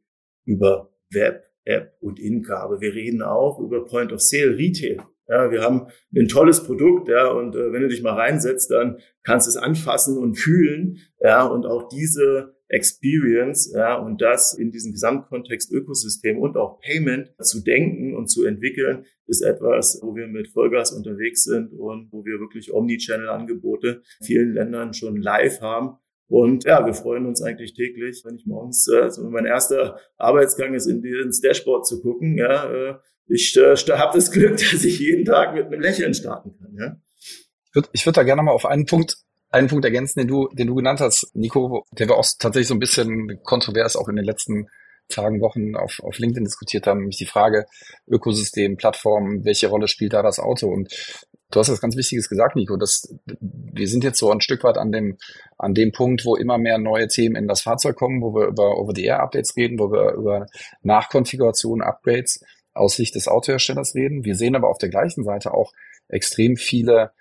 [0.47, 4.99] über Web, App und Inka, aber wir reden auch über Point of Sale Retail.
[5.31, 8.99] Ja, wir haben ein tolles Produkt, ja, und äh, wenn du dich mal reinsetzt, dann
[9.23, 14.73] kannst du es anfassen und fühlen, ja, und auch diese Experience, ja, und das in
[14.73, 20.27] diesem Gesamtkontext Ökosystem und auch Payment zu denken und zu entwickeln, ist etwas, wo wir
[20.27, 25.99] mit Vollgas unterwegs sind und wo wir wirklich Omnichannel-Angebote in vielen Ländern schon live haben.
[26.27, 30.87] Und ja, wir freuen uns eigentlich täglich, wenn ich morgens, also mein erster Arbeitsgang ist,
[30.87, 32.37] ins Dashboard zu gucken.
[32.39, 32.95] Ja, äh,
[33.31, 36.77] ich äh, habe das Glück, dass ich jeden Tag mit einem Lächeln starten kann.
[36.79, 36.97] Ja.
[37.69, 39.17] Ich würde ich würd da gerne mal auf einen Punkt
[39.51, 42.75] einen Punkt ergänzen, den du, den du genannt hast, Nico, der wir auch tatsächlich so
[42.75, 44.69] ein bisschen kontrovers auch in den letzten
[45.09, 47.67] Tagen, Wochen auf, auf LinkedIn diskutiert haben, nämlich die Frage
[48.07, 50.69] Ökosystem, Plattform, welche Rolle spielt da das Auto?
[50.69, 50.93] Und
[51.51, 54.79] du hast was ganz Wichtiges gesagt, Nico, dass wir sind jetzt so ein Stück weit
[54.79, 55.19] an dem,
[55.59, 58.79] an dem Punkt, wo immer mehr neue Themen in das Fahrzeug kommen, wo wir über
[58.79, 60.47] Over-the-Air-Updates reden, wo wir über
[60.83, 62.41] Nachkonfiguration, Upgrades
[62.75, 64.25] aus Sicht des Autoherstellers reden.
[64.25, 65.73] Wir sehen aber auf der gleichen Seite auch
[66.09, 67.13] extrem viele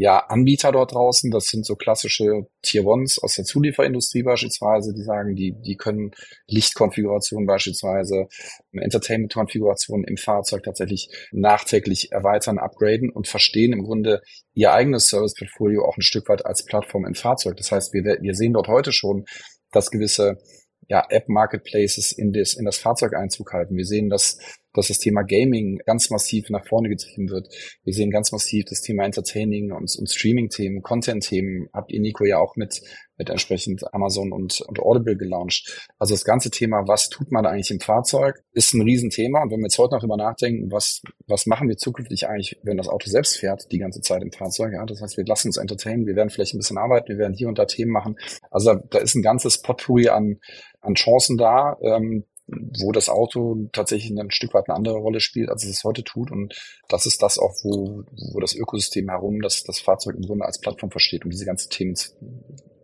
[0.00, 5.02] ja, Anbieter dort draußen, das sind so klassische Tier Ones aus der Zulieferindustrie beispielsweise, die
[5.02, 6.12] sagen, die, die können
[6.46, 8.28] Lichtkonfigurationen beispielsweise,
[8.70, 14.22] Entertainment-Konfigurationen im Fahrzeug tatsächlich nachträglich erweitern, upgraden und verstehen im Grunde
[14.54, 17.56] ihr eigenes Service-Portfolio auch ein Stück weit als Plattform im Fahrzeug.
[17.56, 19.24] Das heißt, wir, wir sehen dort heute schon,
[19.72, 20.38] dass gewisse
[20.86, 23.76] ja, App-Marketplaces in das, in das Fahrzeug Einzug halten.
[23.76, 24.38] Wir sehen, dass,
[24.74, 27.48] dass das Thema Gaming ganz massiv nach vorne getrieben wird.
[27.84, 31.68] Wir sehen ganz massiv das Thema Entertaining und, und Streaming-Themen, Content-Themen.
[31.72, 32.80] Habt ihr, Nico, ja auch mit,
[33.16, 35.88] mit entsprechend Amazon und, und Audible gelauncht.
[35.98, 39.42] Also das ganze Thema, was tut man eigentlich im Fahrzeug, ist ein Riesenthema.
[39.42, 42.76] Und wenn wir jetzt heute noch darüber nachdenken, was, was machen wir zukünftig eigentlich, wenn
[42.76, 45.56] das Auto selbst fährt, die ganze Zeit im Fahrzeug, ja, das heißt, wir lassen uns
[45.56, 48.16] entertainen, wir werden vielleicht ein bisschen arbeiten, wir werden hier und da Themen machen.
[48.50, 50.38] Also da, da ist ein ganzes Potpourri an,
[50.80, 55.50] an Chancen da, ähm, wo das Auto tatsächlich ein Stück weit eine andere Rolle spielt,
[55.50, 56.30] als es es heute tut.
[56.30, 56.54] Und
[56.88, 60.60] das ist das auch, wo, wo das Ökosystem herum das, das Fahrzeug im Grunde als
[60.60, 61.94] Plattform versteht, um diese ganzen Themen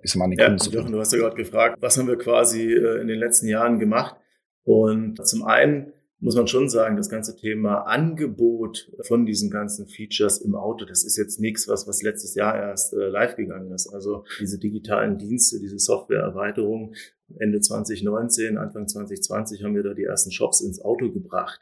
[0.05, 3.09] ist mal ja, Jochen, du hast ja gerade gefragt, was haben wir quasi äh, in
[3.09, 4.17] den letzten Jahren gemacht?
[4.65, 10.39] Und zum einen muss man schon sagen, das ganze Thema Angebot von diesen ganzen Features
[10.39, 13.89] im Auto, das ist jetzt nichts, was, was letztes Jahr erst äh, live gegangen ist.
[13.93, 16.95] Also diese digitalen Dienste, diese Softwareerweiterung,
[17.39, 21.61] Ende 2019, Anfang 2020 haben wir da die ersten Shops ins Auto gebracht.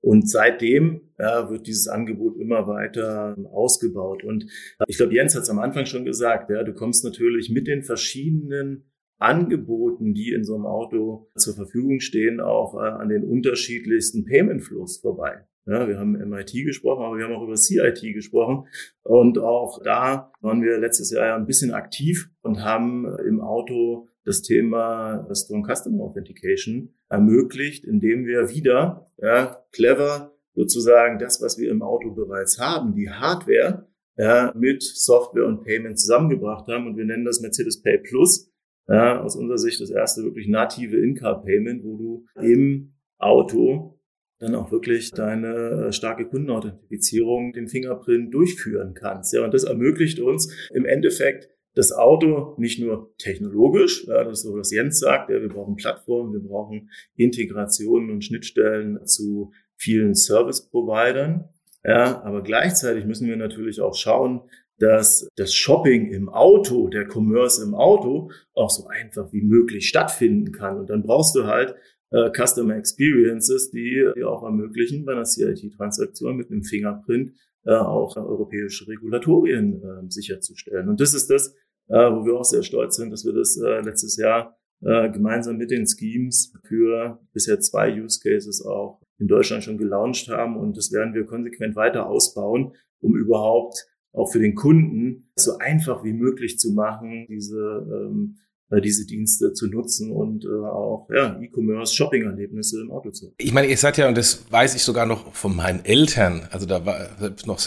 [0.00, 4.22] Und seitdem ja, wird dieses Angebot immer weiter ausgebaut.
[4.22, 4.44] Und
[4.86, 7.82] ich glaube, Jens hat es am Anfang schon gesagt, ja, du kommst natürlich mit den
[7.82, 14.26] verschiedenen Angeboten, die in so einem Auto zur Verfügung stehen, auch äh, an den unterschiedlichsten
[14.26, 15.46] Payment-Flows vorbei.
[15.66, 18.66] Ja, wir haben MIT gesprochen, aber wir haben auch über CIT gesprochen.
[19.02, 24.10] Und auch da waren wir letztes Jahr ja ein bisschen aktiv und haben im Auto
[24.24, 31.70] das Thema Strong Customer Authentication ermöglicht, indem wir wieder ja, clever sozusagen das, was wir
[31.70, 36.86] im Auto bereits haben, die Hardware, ja, mit Software und Payment zusammengebracht haben.
[36.86, 38.52] Und wir nennen das Mercedes Pay Plus
[38.88, 43.98] ja, aus unserer Sicht das erste wirklich native In-Car-Payment, wo du im Auto
[44.40, 49.32] dann auch wirklich deine äh, starke Kundenauthentifizierung, den Fingerprint durchführen kannst.
[49.32, 54.44] Ja, und das ermöglicht uns im Endeffekt das Auto nicht nur technologisch, ja, das ist
[54.44, 60.14] so, was Jens sagt, ja, wir brauchen Plattformen, wir brauchen Integrationen und Schnittstellen zu vielen
[60.14, 61.48] Service-Providern,
[61.84, 64.42] ja, aber gleichzeitig müssen wir natürlich auch schauen,
[64.78, 70.52] dass das Shopping im Auto, der Commerce im Auto auch so einfach wie möglich stattfinden
[70.52, 70.78] kann.
[70.78, 71.76] Und dann brauchst du halt
[72.10, 77.34] äh, Customer Experiences, die, die auch ermöglichen, bei einer CIT-Transaktion mit einem Fingerprint
[77.64, 80.88] äh, auch europäische Regulatorien äh, sicherzustellen.
[80.88, 81.54] Und das ist das,
[81.92, 85.70] wo wir auch sehr stolz sind, dass wir das äh, letztes Jahr äh, gemeinsam mit
[85.70, 90.56] den Schemes für bisher zwei Use Cases auch in Deutschland schon gelauncht haben.
[90.56, 96.04] Und das werden wir konsequent weiter ausbauen, um überhaupt auch für den Kunden so einfach
[96.04, 98.40] wie möglich zu machen, diese, ähm, äh,
[98.80, 103.34] diese Dienste zu nutzen und äh, auch ja, E-Commerce-Shopping-Erlebnisse im Auto zu.
[103.38, 106.66] Ich meine, ihr seid ja, und das weiß ich sogar noch von meinen Eltern, also
[106.66, 107.08] da war
[107.46, 107.60] noch,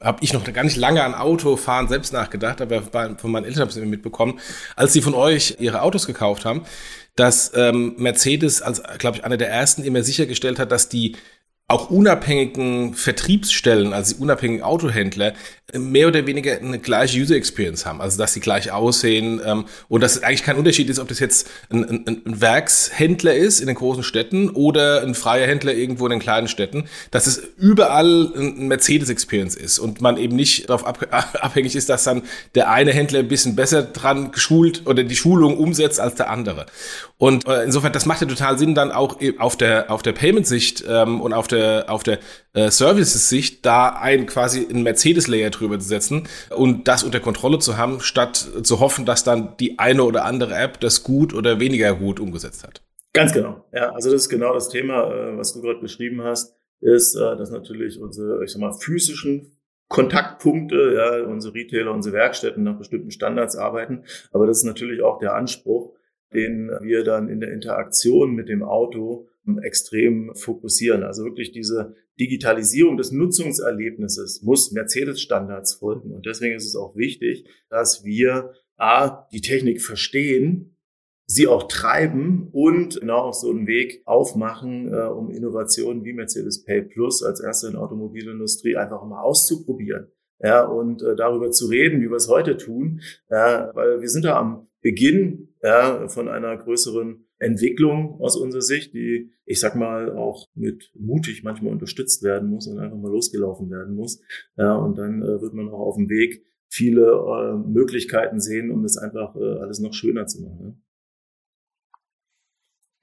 [0.00, 3.70] habe ich noch gar nicht lange an Autofahren selbst nachgedacht, aber von meinen Eltern habe
[3.70, 4.38] ich es mitbekommen,
[4.76, 6.62] als sie von euch ihre Autos gekauft haben,
[7.16, 11.16] dass ähm, Mercedes als, glaube ich, einer der ersten immer sichergestellt hat, dass die
[11.68, 15.32] auch unabhängigen Vertriebsstellen, also die unabhängigen Autohändler,
[15.72, 20.02] mehr oder weniger eine gleiche User Experience haben, also dass sie gleich aussehen ähm, und
[20.02, 23.68] dass es eigentlich kein Unterschied ist, ob das jetzt ein, ein, ein Werkshändler ist in
[23.68, 28.32] den großen Städten oder ein freier Händler irgendwo in den kleinen Städten, dass es überall
[28.36, 31.06] ein Mercedes-Experience ist und man eben nicht darauf ab,
[31.40, 32.22] abhängig ist, dass dann
[32.54, 36.66] der eine Händler ein bisschen besser dran geschult oder die Schulung umsetzt als der andere.
[37.16, 40.84] Und äh, insofern, das macht ja total Sinn, dann auch auf der auf der Payment-Sicht
[40.88, 42.18] ähm, und auf der auf der
[42.52, 48.00] äh, Services-Sicht da ein quasi ein Mercedes-Layer zu setzen und das unter Kontrolle zu haben,
[48.00, 52.20] statt zu hoffen, dass dann die eine oder andere App das gut oder weniger gut
[52.20, 52.82] umgesetzt hat.
[53.12, 53.64] Ganz genau.
[53.72, 57.36] Ja, also das ist genau das Thema, äh, was du gerade beschrieben hast, ist, äh,
[57.36, 59.52] dass natürlich unsere, ich sag mal, physischen
[59.88, 64.04] Kontaktpunkte, ja, unsere Retailer, unsere Werkstätten nach bestimmten Standards arbeiten.
[64.32, 65.94] Aber das ist natürlich auch der Anspruch,
[66.32, 69.28] den wir dann in der Interaktion mit dem Auto
[69.62, 71.02] extrem fokussieren.
[71.02, 76.12] Also wirklich diese Digitalisierung des Nutzungserlebnisses muss Mercedes-Standards folgen.
[76.12, 80.76] Und deswegen ist es auch wichtig, dass wir A, die Technik verstehen,
[81.26, 86.64] sie auch treiben und genau auch so einen Weg aufmachen, äh, um Innovationen wie Mercedes
[86.64, 90.08] Pay Plus als erste in der Automobilindustrie einfach mal auszuprobieren.
[90.40, 94.24] Ja, und äh, darüber zu reden, wie wir es heute tun, ja, weil wir sind
[94.24, 100.16] da am Beginn ja, von einer größeren Entwicklung aus unserer Sicht, die, ich sag mal,
[100.16, 104.20] auch mit mutig manchmal unterstützt werden muss und einfach mal losgelaufen werden muss.
[104.56, 108.82] Ja, und dann äh, wird man auch auf dem Weg viele äh, Möglichkeiten sehen, um
[108.82, 110.58] das einfach äh, alles noch schöner zu machen.
[110.62, 110.74] Ja.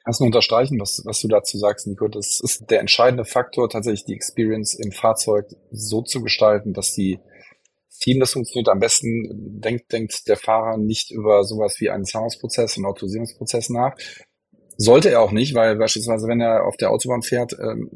[0.04, 2.08] Kannst du unterstreichen, was, was du dazu sagst, Nico?
[2.08, 7.19] Das ist der entscheidende Faktor, tatsächlich die Experience im Fahrzeug so zu gestalten, dass die
[7.99, 12.78] Team, das funktioniert am besten, denkt, denkt der Fahrer nicht über sowas wie einen Zahlungsprozess
[12.78, 13.95] und Autorisierungsprozess nach.
[14.82, 17.89] Sollte er auch nicht, weil beispielsweise, wenn er auf der Autobahn fährt, ähm,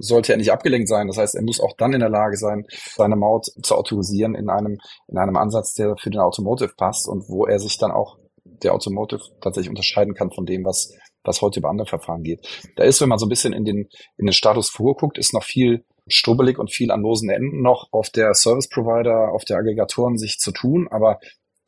[0.00, 1.06] sollte er nicht abgelenkt sein.
[1.06, 4.50] Das heißt, er muss auch dann in der Lage sein, seine Maut zu autorisieren in
[4.50, 4.76] einem,
[5.08, 8.74] in einem Ansatz, der für den Automotive passt und wo er sich dann auch der
[8.74, 10.92] Automotive tatsächlich unterscheiden kann von dem, was,
[11.24, 12.46] was heute über andere Verfahren geht.
[12.76, 15.42] Da ist, wenn man so ein bisschen in den, in den Status vorguckt, ist noch
[15.42, 20.18] viel strubbelig und viel an losen Enden noch auf der Service Provider, auf der Aggregatoren
[20.18, 21.18] sich zu tun, aber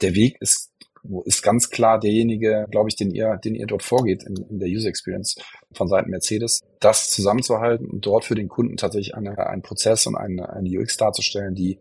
[0.03, 0.73] der Weg ist
[1.25, 4.69] ist ganz klar derjenige, glaube ich, den ihr, den ihr dort vorgeht in, in der
[4.69, 5.37] User Experience
[5.73, 10.17] von Seiten Mercedes, das zusammenzuhalten und dort für den Kunden tatsächlich eine, einen Prozess und
[10.17, 11.79] eine, eine UX darzustellen, die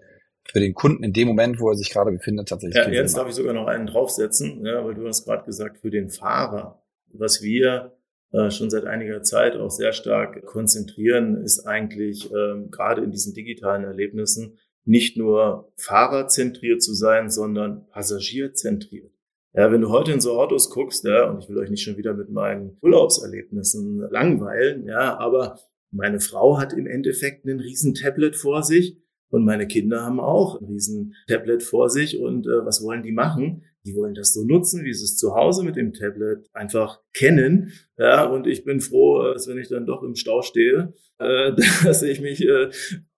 [0.51, 2.83] für den Kunden in dem Moment, wo er sich gerade befindet, tatsächlich.
[2.85, 5.91] Ja, jetzt darf ich sogar noch einen draufsetzen, ja, weil du hast gerade gesagt, für
[5.91, 7.97] den Fahrer, was wir
[8.31, 13.33] äh, schon seit einiger Zeit auch sehr stark konzentrieren, ist eigentlich ähm, gerade in diesen
[13.33, 19.11] digitalen Erlebnissen nicht nur fahrerzentriert zu sein, sondern passagierzentriert.
[19.53, 21.97] Ja, wenn du heute in so Autos guckst, ja, und ich will euch nicht schon
[21.97, 25.59] wieder mit meinen Urlaubserlebnissen langweilen, ja, aber
[25.91, 28.97] meine Frau hat im Endeffekt einen riesen Tablet vor sich
[29.29, 33.11] und meine Kinder haben auch ein riesen Tablet vor sich und äh, was wollen die
[33.11, 33.63] machen?
[33.87, 37.71] die wollen das so nutzen, wie sie es zu Hause mit dem Tablet einfach kennen.
[37.97, 42.03] Ja, und ich bin froh, dass wenn ich dann doch im Stau stehe, äh, dass
[42.03, 42.69] ich mich äh,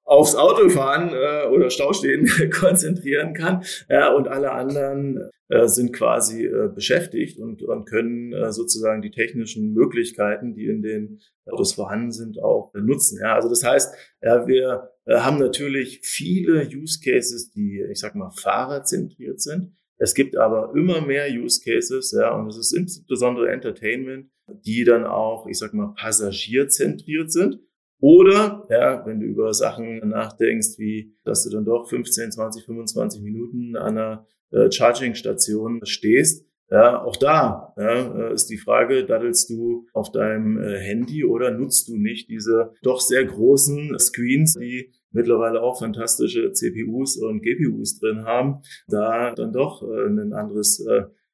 [0.10, 3.64] aufs Autofahren äh, oder Staustehen konzentrieren kann.
[3.90, 9.12] Ja, und alle anderen äh, sind quasi äh, beschäftigt und, und können äh, sozusagen die
[9.12, 13.20] technischen Möglichkeiten, die in den Autos vorhanden sind, auch nutzen.
[13.22, 13.94] Ja, also das heißt,
[14.24, 19.74] ja, wir äh, haben natürlich viele Use Cases, die, ich sag mal, fahrerzentriert sind.
[19.98, 24.32] Es gibt aber immer mehr Use Cases, ja, und es ist insbesondere Entertainment,
[24.66, 27.60] die dann auch, ich sag mal, passagierzentriert sind.
[28.02, 33.22] Oder, ja, wenn du über Sachen nachdenkst, wie, dass du dann doch 15, 20, 25
[33.22, 39.50] Minuten an einer äh, Charging-Station stehst, ja, auch da ja, äh, ist die Frage, daddelst
[39.50, 44.94] du auf deinem äh, Handy oder nutzt du nicht diese doch sehr großen Screens, die
[45.12, 50.86] mittlerweile auch fantastische CPUs und GPUs drin haben, da dann doch äh, ein anderes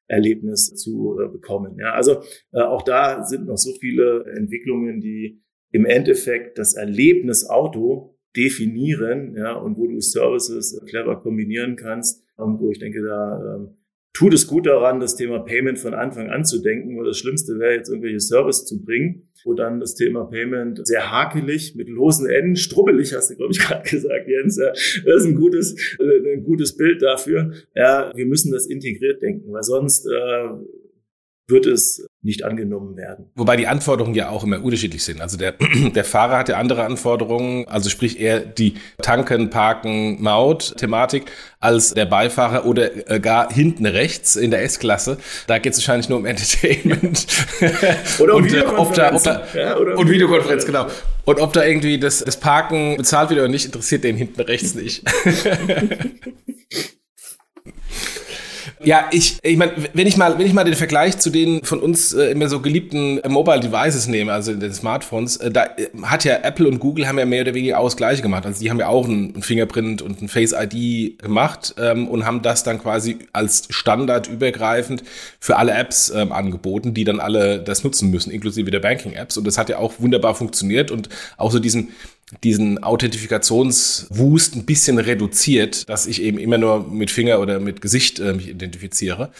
[0.08, 1.78] Erlebnis zu bekommen.
[1.80, 2.22] Ja, also
[2.52, 5.42] auch da sind noch so viele Entwicklungen, die
[5.76, 12.56] im Endeffekt das Erlebnis Auto definieren, ja, und wo du Services clever kombinieren kannst, ähm,
[12.58, 13.76] wo ich denke, da ähm,
[14.14, 17.58] tut es gut daran, das Thema Payment von Anfang an zu denken, weil das Schlimmste
[17.58, 22.26] wäre jetzt irgendwelche Service zu bringen, wo dann das Thema Payment sehr hakelig, mit losen
[22.26, 24.56] Enden, strubbelig, hast du, glaube ich, gerade gesagt, Jens.
[24.56, 27.52] Ja, das ist ein gutes, äh, ein gutes Bild dafür.
[27.74, 30.48] Ja, wir müssen das integriert denken, weil sonst äh,
[31.48, 33.30] wird es nicht angenommen werden.
[33.34, 35.20] Wobei die Anforderungen ja auch immer unterschiedlich sind.
[35.20, 35.54] Also der,
[35.94, 42.06] der Fahrer hat ja andere Anforderungen, also sprich eher die Tanken, Parken, Maut-Thematik als der
[42.06, 45.18] Beifahrer oder äh, gar hinten rechts in der S-Klasse.
[45.46, 47.26] Da geht es wahrscheinlich nur um Entertainment.
[48.18, 50.86] oder um und, äh, ob da, ob da, ja, oder und Videokonferenz, genau.
[51.24, 54.74] Und ob da irgendwie das, das Parken bezahlt wird oder nicht, interessiert den hinten rechts
[54.74, 55.04] nicht.
[58.84, 61.80] Ja, ich, ich meine, wenn ich mal, wenn ich mal den Vergleich zu den von
[61.80, 65.88] uns äh, immer so geliebten äh, Mobile Devices nehme, also den Smartphones, äh, da äh,
[66.02, 68.44] hat ja Apple und Google haben ja mehr oder weniger auch das Gleiche gemacht.
[68.44, 72.26] Also die haben ja auch ein, ein Fingerprint und ein Face ID gemacht ähm, und
[72.26, 75.04] haben das dann quasi als Standard übergreifend
[75.40, 79.38] für alle Apps ähm, angeboten, die dann alle das nutzen müssen, inklusive der Banking-Apps.
[79.38, 81.08] Und das hat ja auch wunderbar funktioniert und
[81.38, 81.88] auch so diesen
[82.42, 88.18] diesen Authentifikationswust ein bisschen reduziert, dass ich eben immer nur mit Finger oder mit Gesicht
[88.18, 89.30] äh, mich identifiziere.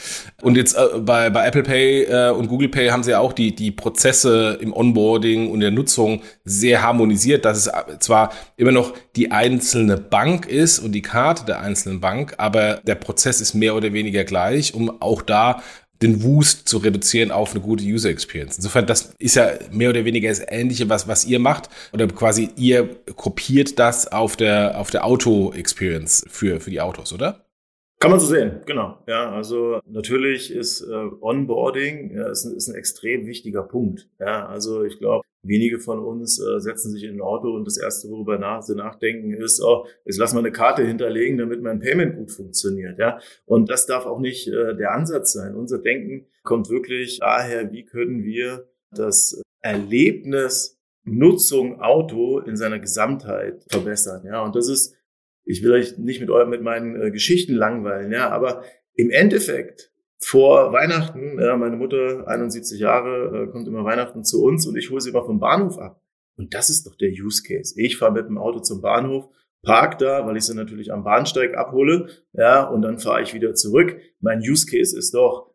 [0.40, 3.32] Und jetzt äh, bei, bei Apple Pay äh, und Google Pay haben sie ja auch
[3.32, 8.94] die, die Prozesse im Onboarding und der Nutzung sehr harmonisiert, dass es zwar immer noch
[9.16, 13.74] die einzelne Bank ist und die Karte der einzelnen Bank, aber der Prozess ist mehr
[13.74, 15.60] oder weniger gleich, um auch da
[16.02, 18.56] den Wust zu reduzieren auf eine gute User Experience.
[18.56, 21.68] Insofern, das ist ja mehr oder weniger das Ähnliche, was, was ihr macht.
[21.92, 27.12] Oder quasi ihr kopiert das auf der, auf der Auto Experience für, für die Autos,
[27.12, 27.46] oder?
[27.98, 28.98] Kann man so sehen, genau.
[29.06, 34.08] Ja, also natürlich ist äh, Onboarding ja, ist, ist ein extrem wichtiger Punkt.
[34.20, 37.78] Ja, also ich glaube, wenige von uns äh, setzen sich in ein Auto und das
[37.78, 41.80] erste, worüber nach, sie nachdenken, ist, oh, jetzt lass mal eine Karte hinterlegen, damit mein
[41.80, 42.98] Payment gut funktioniert.
[42.98, 45.54] Ja, und das darf auch nicht äh, der Ansatz sein.
[45.54, 53.64] Unser Denken kommt wirklich daher, wie können wir das Erlebnis Nutzung Auto in seiner Gesamtheit
[53.70, 54.24] verbessern.
[54.26, 54.96] Ja, und das ist
[55.46, 59.92] ich will euch nicht mit eurem, mit meinen äh, Geschichten langweilen, ja, aber im Endeffekt
[60.18, 64.90] vor Weihnachten, ja, meine Mutter, 71 Jahre, äh, kommt immer Weihnachten zu uns und ich
[64.90, 66.00] hole sie immer vom Bahnhof ab.
[66.36, 67.74] Und das ist doch der Use Case.
[67.80, 69.28] Ich fahre mit dem Auto zum Bahnhof,
[69.62, 73.54] park da, weil ich sie natürlich am Bahnsteig abhole, ja, und dann fahre ich wieder
[73.54, 73.98] zurück.
[74.20, 75.54] Mein Use Case ist doch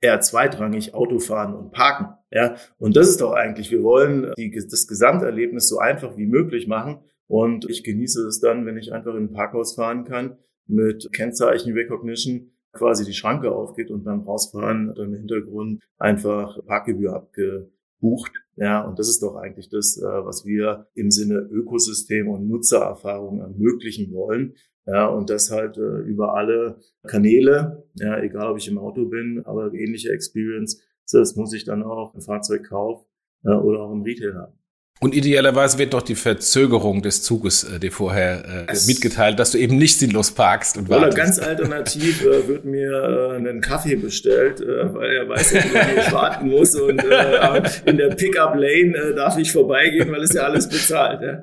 [0.00, 2.56] eher zweitrangig Autofahren und Parken, ja.
[2.78, 7.00] Und das ist doch eigentlich, wir wollen die, das Gesamterlebnis so einfach wie möglich machen
[7.28, 11.72] und ich genieße es dann, wenn ich einfach in ein Parkhaus fahren kann, mit Kennzeichen
[11.72, 18.32] Recognition quasi die Schranke aufgeht und beim Rausfahren dann im Hintergrund einfach Parkgebühr abgebucht.
[18.56, 23.40] Ja, und das ist doch eigentlich das, äh, was wir im Sinne Ökosystem und Nutzererfahrung
[23.40, 24.54] ermöglichen wollen.
[24.86, 29.42] Ja, und das halt äh, über alle Kanäle, ja, egal ob ich im Auto bin,
[29.44, 33.04] aber ähnliche Experience, das muss ich dann auch im Fahrzeugkauf
[33.44, 34.58] äh, oder auch im Retail haben.
[34.98, 39.58] Und idealerweise wird doch die Verzögerung des Zuges äh, dir vorher äh, mitgeteilt, dass du
[39.58, 41.18] eben nicht sinnlos parkst und Oder wartest.
[41.18, 46.00] ganz alternativ äh, wird mir äh, einen Kaffee bestellt, äh, weil er weiß, wie lange
[46.00, 50.44] ich warten muss und äh, in der Pickup-Lane äh, darf ich vorbeigehen, weil es ja
[50.44, 51.20] alles bezahlt.
[51.20, 51.42] Ja.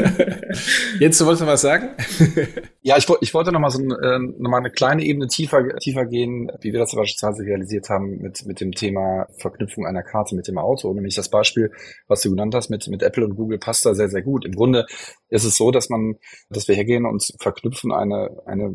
[0.98, 1.90] Jetzt, du wolltest noch was sagen?
[2.82, 5.76] ja, ich, ich wollte noch mal so ein, äh, noch mal eine kleine Ebene tiefer,
[5.76, 10.34] tiefer gehen, wie wir das beispielsweise realisiert haben mit, mit dem Thema Verknüpfung einer Karte
[10.34, 10.92] mit dem Auto.
[10.92, 11.70] Nämlich das Beispiel,
[12.08, 14.44] was du genannt hast mit mit Apple und Google passt da sehr, sehr gut.
[14.44, 14.86] Im Grunde
[15.28, 16.16] ist es so, dass man,
[16.50, 18.74] dass wir hergehen und verknüpfen eine, eine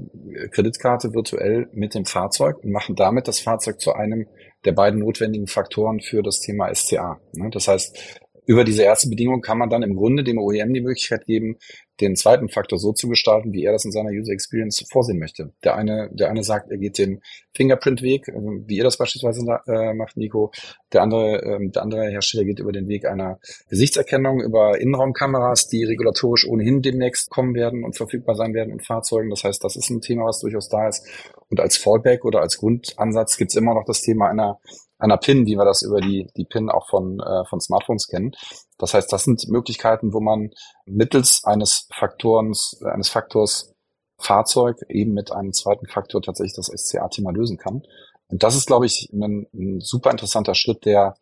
[0.52, 4.28] Kreditkarte virtuell mit dem Fahrzeug und machen damit das Fahrzeug zu einem
[4.66, 7.20] der beiden notwendigen Faktoren für das Thema SCA.
[7.34, 7.50] Ne?
[7.52, 11.26] Das heißt, über diese erste Bedingung kann man dann im Grunde dem OEM die Möglichkeit
[11.26, 11.58] geben,
[12.02, 15.52] den zweiten Faktor so zu gestalten, wie er das in seiner User Experience vorsehen möchte.
[15.64, 17.22] Der eine, der eine sagt, er geht den
[17.54, 18.34] Fingerprint-Weg, äh,
[18.66, 20.52] wie ihr das beispielsweise äh, macht, Nico.
[20.92, 23.40] Der andere, äh, der andere Hersteller geht über den Weg einer
[23.70, 29.30] Gesichtserkennung, über Innenraumkameras, die regulatorisch ohnehin demnächst kommen werden und verfügbar sein werden in Fahrzeugen.
[29.30, 31.08] Das heißt, das ist ein Thema, was durchaus da ist.
[31.50, 34.60] Und als Fallback oder als Grundansatz gibt's immer noch das Thema einer
[35.04, 38.32] einer PIN, wie wir das über die, die PIN auch von, äh, von Smartphones kennen.
[38.78, 40.52] Das heißt, das sind Möglichkeiten, wo man
[40.86, 43.74] mittels eines Faktorens, eines Faktors
[44.18, 47.84] Fahrzeug eben mit einem zweiten Faktor tatsächlich das SCA-Thema lösen kann.
[48.30, 51.16] Und das ist, glaube ich, ein, ein super interessanter Schritt, der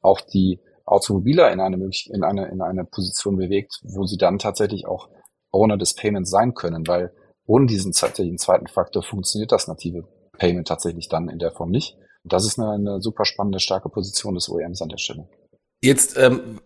[0.00, 1.76] auch die Automobiler in eine,
[2.06, 5.08] in eine, in eine Position bewegt, wo sie dann tatsächlich auch
[5.52, 7.12] Owner des Payments sein können, weil
[7.46, 10.04] ohne diesen tatsächlichen zweiten Faktor funktioniert das native
[10.36, 11.96] Payment tatsächlich dann in der Form nicht.
[12.24, 15.28] Das ist eine, eine super spannende, starke Position des OEMs an der Stelle.
[15.80, 16.60] Jetzt, ähm,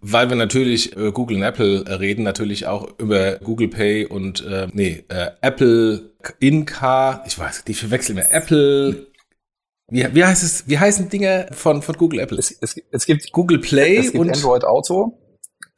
[0.00, 4.66] weil wir natürlich über Google und Apple reden, natürlich auch über Google Pay und äh,
[4.72, 8.32] nee, äh, Apple In-Car, ich weiß, die verwechseln wir.
[8.32, 9.06] Apple
[9.88, 12.38] wie, wie heißt es, wie heißen Dinge von, von Google Apple?
[12.38, 15.16] Es, es, es gibt Google Play es gibt und Android Auto.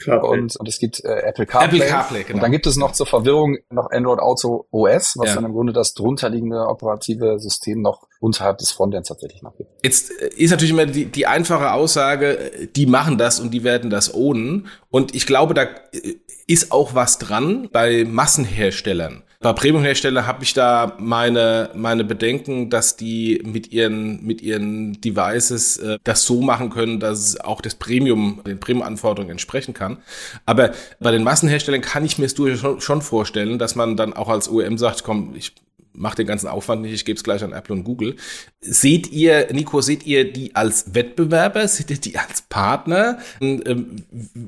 [0.07, 1.79] Und, und es gibt äh, Apple CarPlay.
[1.79, 2.37] Apple CarPlay genau.
[2.37, 5.35] Und dann gibt es noch zur Verwirrung noch Android Auto OS, was ja.
[5.35, 9.71] dann im Grunde das drunterliegende operative System noch unterhalb des Frontends tatsächlich noch gibt.
[9.83, 13.91] Jetzt äh, ist natürlich immer die, die einfache Aussage, die machen das und die werden
[13.91, 14.69] das ohnen.
[14.91, 16.15] Und ich glaube, da äh,
[16.47, 19.25] ist auch was dran bei Massenherstellern.
[19.41, 25.77] Bei Premium-Hersteller habe ich da meine, meine Bedenken, dass die mit ihren, mit ihren Devices
[25.77, 29.99] äh, das so machen können, dass es auch das Premium, den Premium-Anforderungen entsprechen kann.
[30.45, 34.29] Aber bei den Massenherstellern kann ich mir es durchaus schon vorstellen, dass man dann auch
[34.29, 35.55] als OEM sagt, komm, ich
[35.99, 38.17] macht den ganzen Aufwand nicht, ich gebe es gleich an Apple und Google.
[38.61, 43.19] Seht ihr, Nico, seht ihr die als Wettbewerber, seht ihr die als Partner?
[43.41, 44.05] Ähm,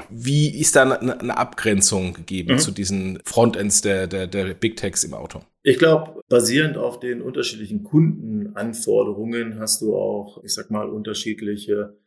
[0.08, 2.58] wie ist da eine Abgrenzung gegeben mhm.
[2.58, 5.40] zu diesen Frontends der, der, der Big Techs im Auto?
[5.62, 11.98] Ich glaube, basierend auf den unterschiedlichen Kundenanforderungen hast du auch, ich sag mal, unterschiedliche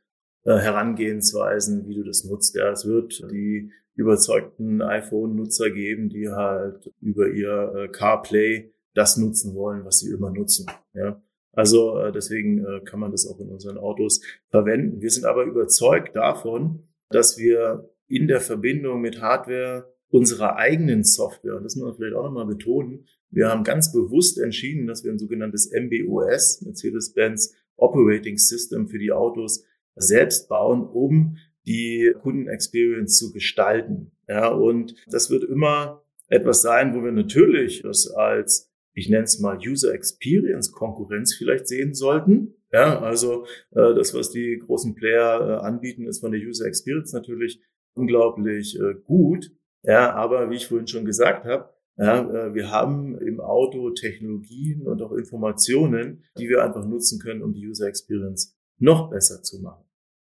[0.44, 2.56] äh, Herangehensweisen, wie du das nutzt.
[2.56, 9.56] Ja, es wird die überzeugten iPhone-Nutzer geben, die halt über ihr äh, CarPlay das nutzen
[9.56, 10.66] wollen, was sie immer nutzen.
[10.94, 11.22] Ja.
[11.52, 15.02] Also äh, deswegen äh, kann man das auch in unseren Autos verwenden.
[15.02, 21.58] Wir sind aber überzeugt davon, dass wir in der Verbindung mit Hardware unserer eigenen Software,
[21.58, 25.12] und das muss man vielleicht auch nochmal betonen, wir haben ganz bewusst entschieden, dass wir
[25.12, 29.66] ein sogenanntes MBOS, Mercedes-Benz Operating System für die Autos
[29.96, 34.12] selbst bauen, um die Kundenexperience zu gestalten.
[34.28, 39.40] Ja, und das wird immer etwas sein, wo wir natürlich das als ich nenne es
[39.40, 42.56] mal User Experience Konkurrenz vielleicht sehen sollten.
[42.72, 47.14] Ja, also äh, das, was die großen Player äh, anbieten, ist von der User Experience
[47.14, 47.62] natürlich
[47.94, 49.52] unglaublich äh, gut.
[49.84, 54.88] Ja, aber wie ich vorhin schon gesagt habe, ja, äh, wir haben im Auto Technologien
[54.88, 59.62] und auch Informationen, die wir einfach nutzen können, um die User Experience noch besser zu
[59.62, 59.84] machen.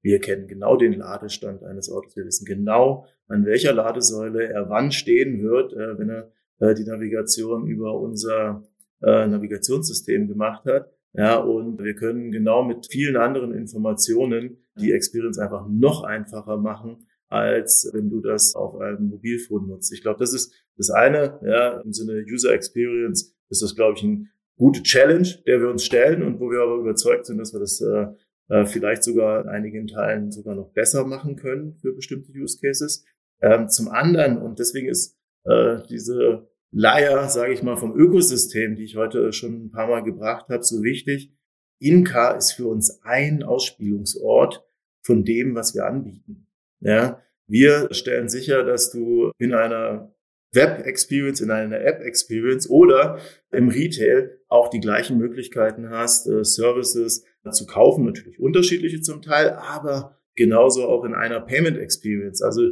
[0.02, 2.14] Wir kennen genau den Ladestand eines Autos.
[2.16, 6.84] Wir wissen genau, an welcher Ladesäule er wann stehen wird, äh, wenn er äh, die
[6.84, 8.64] Navigation über unser
[9.02, 10.92] äh, Navigationssystem gemacht hat.
[11.12, 17.06] Ja, und wir können genau mit vielen anderen Informationen die Experience einfach noch einfacher machen,
[17.28, 19.92] als wenn du das auf einem Mobilfon nutzt.
[19.92, 24.04] Ich glaube, das ist das eine, ja, im Sinne User Experience ist das, glaube ich,
[24.04, 24.26] eine
[24.56, 27.80] gute Challenge, der wir uns stellen und wo wir aber überzeugt sind, dass wir das
[27.80, 28.06] äh,
[28.48, 33.04] äh, vielleicht sogar in einigen Teilen sogar noch besser machen können für bestimmte Use Cases.
[33.40, 35.15] Ähm, zum anderen, und deswegen ist
[35.46, 40.02] äh, diese Leier, sage ich mal, vom Ökosystem, die ich heute schon ein paar Mal
[40.02, 41.32] gebracht habe, so wichtig.
[41.78, 44.64] Inka ist für uns ein Ausspielungsort
[45.02, 46.46] von dem, was wir anbieten.
[46.80, 50.12] Ja, wir stellen sicher, dass du in einer
[50.52, 53.18] Web-Experience, in einer App-Experience oder
[53.52, 59.50] im Retail auch die gleichen Möglichkeiten hast, äh, Services zu kaufen, natürlich unterschiedliche zum Teil,
[59.50, 62.42] aber genauso auch in einer Payment-Experience.
[62.42, 62.70] Also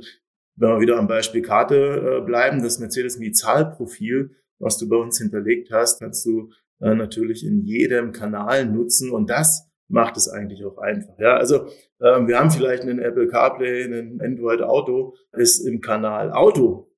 [0.56, 5.18] wenn wir wieder am Beispiel Karte äh, bleiben, das Mercedes Mi-Zahlprofil, was du bei uns
[5.18, 6.50] hinterlegt hast, kannst du
[6.80, 11.18] äh, natürlich in jedem Kanal nutzen und das macht es eigentlich auch einfach.
[11.18, 11.66] Ja, also
[12.00, 16.90] ähm, wir haben vielleicht einen Apple CarPlay, einen Android Auto, ist im Kanal Auto,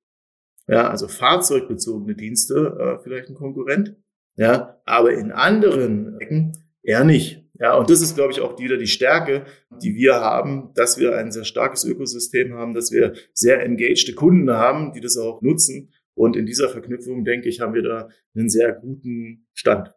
[0.67, 3.95] ja, also fahrzeugbezogene Dienste äh, vielleicht ein Konkurrent,
[4.35, 6.53] ja, aber in anderen Ecken
[6.83, 7.46] eher nicht.
[7.59, 9.45] Ja, und das ist, glaube ich, auch wieder die Stärke,
[9.81, 14.49] die wir haben, dass wir ein sehr starkes Ökosystem haben, dass wir sehr engagte Kunden
[14.51, 15.93] haben, die das auch nutzen.
[16.13, 19.93] Und in dieser Verknüpfung, denke ich, haben wir da einen sehr guten Stand.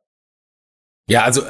[1.11, 1.43] Ja, also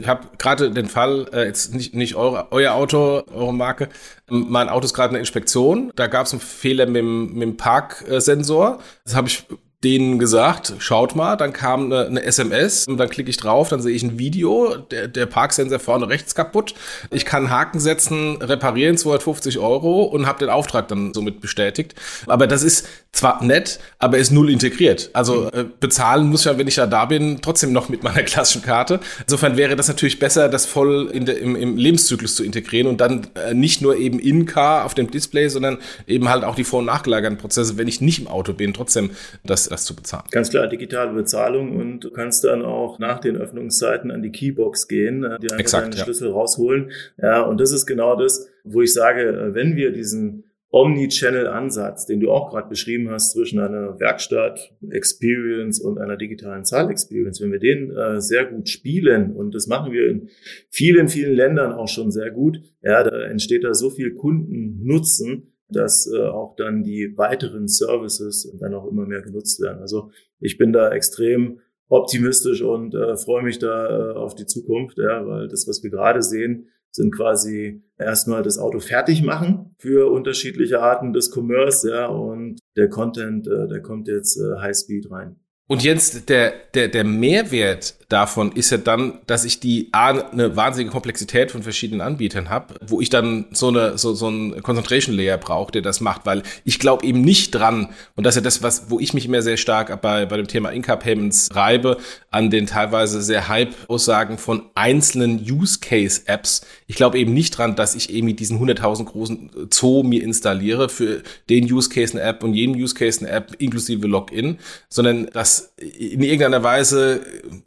[0.00, 3.90] ich habe gerade den Fall, äh, jetzt nicht, nicht eure, euer Auto, eure Marke,
[4.30, 5.92] mein Auto ist gerade eine Inspektion.
[5.96, 8.80] Da gab es einen Fehler mit dem, mit dem Parksensor.
[9.04, 9.44] Das habe ich
[9.84, 13.82] denen gesagt, schaut mal, dann kam eine, eine SMS und dann klicke ich drauf, dann
[13.82, 16.74] sehe ich ein Video, der, der Parksensor vorne rechts kaputt.
[17.10, 21.96] Ich kann Haken setzen, reparieren 250 Euro und habe den Auftrag dann somit bestätigt.
[22.26, 25.10] Aber das ist zwar nett, aber ist null integriert.
[25.14, 28.22] Also äh, bezahlen muss ich ja, wenn ich ja da bin, trotzdem noch mit meiner
[28.22, 29.00] klassischen Karte.
[29.20, 33.00] Insofern wäre das natürlich besser, das voll in der, im, im Lebenszyklus zu integrieren und
[33.00, 36.78] dann äh, nicht nur eben in-car auf dem Display, sondern eben halt auch die vor-
[36.78, 39.10] und nachgelagerten Prozesse, wenn ich nicht im Auto bin, trotzdem
[39.44, 40.24] das das zu bezahlen.
[40.30, 44.86] Ganz klar, digitale Bezahlung und du kannst dann auch nach den Öffnungszeiten an die Keybox
[44.86, 46.04] gehen, äh, die einfach Exakt, deinen ja.
[46.04, 46.90] Schlüssel rausholen.
[47.20, 52.20] Ja, und das ist genau das, wo ich sage, äh, wenn wir diesen Omni-Channel-Ansatz, den
[52.20, 57.90] du auch gerade beschrieben hast, zwischen einer Werkstatt-Experience und einer digitalen Zahl-Experience, wenn wir den
[57.90, 60.30] äh, sehr gut spielen, und das machen wir in
[60.70, 66.10] vielen, vielen Ländern auch schon sehr gut, ja, da entsteht da so viel Kundennutzen, dass
[66.12, 69.80] äh, auch dann die weiteren Services dann auch immer mehr genutzt werden.
[69.80, 70.10] Also
[70.40, 75.26] ich bin da extrem optimistisch und äh, freue mich da äh, auf die Zukunft, ja,
[75.26, 80.80] weil das, was wir gerade sehen, sind quasi erstmal das Auto fertig machen für unterschiedliche
[80.80, 85.36] Arten des Commerce, ja, und der Content, äh, der kommt jetzt äh, High Speed rein.
[85.68, 90.54] Und jetzt der, der, der Mehrwert davon ist ja dann, dass ich die A, eine
[90.54, 95.16] wahnsinnige Komplexität von verschiedenen Anbietern habe, wo ich dann so eine so, so ein Concentration
[95.16, 98.44] Layer brauche, der das macht, weil ich glaube eben nicht dran und das ist ja
[98.44, 101.96] das, was wo ich mich immer sehr stark bei bei dem Thema Inca Payments reibe
[102.30, 106.66] an den teilweise sehr Hype Aussagen von einzelnen Use Case Apps.
[106.92, 111.22] Ich glaube eben nicht dran, dass ich irgendwie diesen 100.000 großen Zoo mir installiere für
[111.48, 114.58] den Use Case eine App und jeden Use Case eine App inklusive Login,
[114.90, 117.22] sondern dass in irgendeiner Weise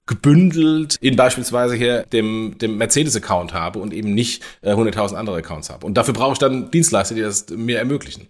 [0.06, 5.72] gebündelt in beispielsweise hier dem, dem Mercedes-Account habe und eben nicht äh, 100.000 andere Accounts
[5.72, 5.88] habe.
[5.88, 8.28] Und dafür brauche ich dann Dienstleister, die das mir ermöglichen.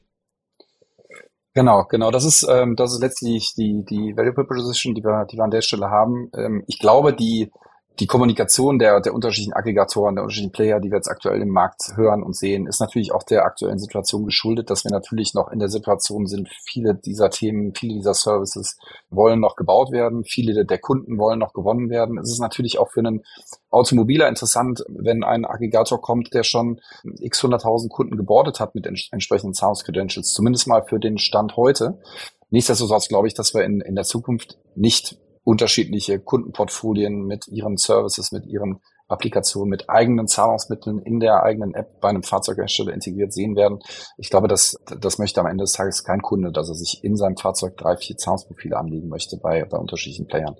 [1.53, 2.09] Genau, genau.
[2.09, 5.51] Das ist, ähm, das ist letztlich die, die Value Proposition, die wir, die wir an
[5.51, 6.31] der Stelle haben.
[6.37, 7.51] Ähm, ich glaube, die,
[7.99, 11.93] die Kommunikation der, der unterschiedlichen Aggregatoren, der unterschiedlichen Player, die wir jetzt aktuell im Markt
[11.95, 15.59] hören und sehen, ist natürlich auch der aktuellen Situation geschuldet, dass wir natürlich noch in
[15.59, 18.77] der Situation sind, viele dieser Themen, viele dieser Services
[19.09, 22.17] wollen noch gebaut werden, viele der Kunden wollen noch gewonnen werden.
[22.17, 23.23] Es ist natürlich auch für einen
[23.69, 26.81] Automobiler interessant, wenn ein Aggregator kommt, der schon
[27.19, 31.99] x 100.000 Kunden gebordet hat mit entsprechenden Sounds Credentials, zumindest mal für den Stand heute.
[32.49, 38.31] Nichtsdestotrotz glaube ich, dass wir in, in der Zukunft nicht unterschiedliche Kundenportfolien mit ihren Services,
[38.31, 43.55] mit ihren Applikationen, mit eigenen Zahlungsmitteln in der eigenen App bei einem Fahrzeughersteller integriert sehen
[43.55, 43.79] werden.
[44.17, 47.15] Ich glaube, das, das möchte am Ende des Tages kein Kunde, dass er sich in
[47.15, 50.55] seinem Fahrzeug drei, vier Zahlungsprofile anlegen möchte bei, bei unterschiedlichen Playern.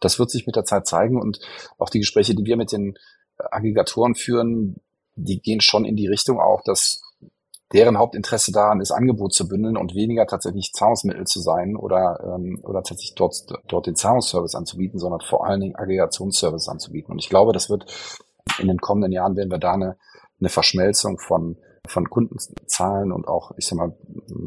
[0.00, 1.40] Das wird sich mit der Zeit zeigen und
[1.78, 2.98] auch die Gespräche, die wir mit den
[3.38, 4.76] Aggregatoren führen,
[5.14, 7.00] die gehen schon in die Richtung auch, dass
[7.72, 12.60] deren Hauptinteresse daran ist, Angebot zu bündeln und weniger tatsächlich Zahlungsmittel zu sein oder, ähm,
[12.62, 13.34] oder tatsächlich dort,
[13.68, 17.12] dort den Zahlungsservice anzubieten, sondern vor allen Dingen Aggregationsservice anzubieten.
[17.12, 17.86] Und ich glaube, das wird
[18.58, 19.96] in den kommenden Jahren werden wir da eine,
[20.40, 23.94] eine Verschmelzung von, von Kundenzahlen und auch, ich sag mal,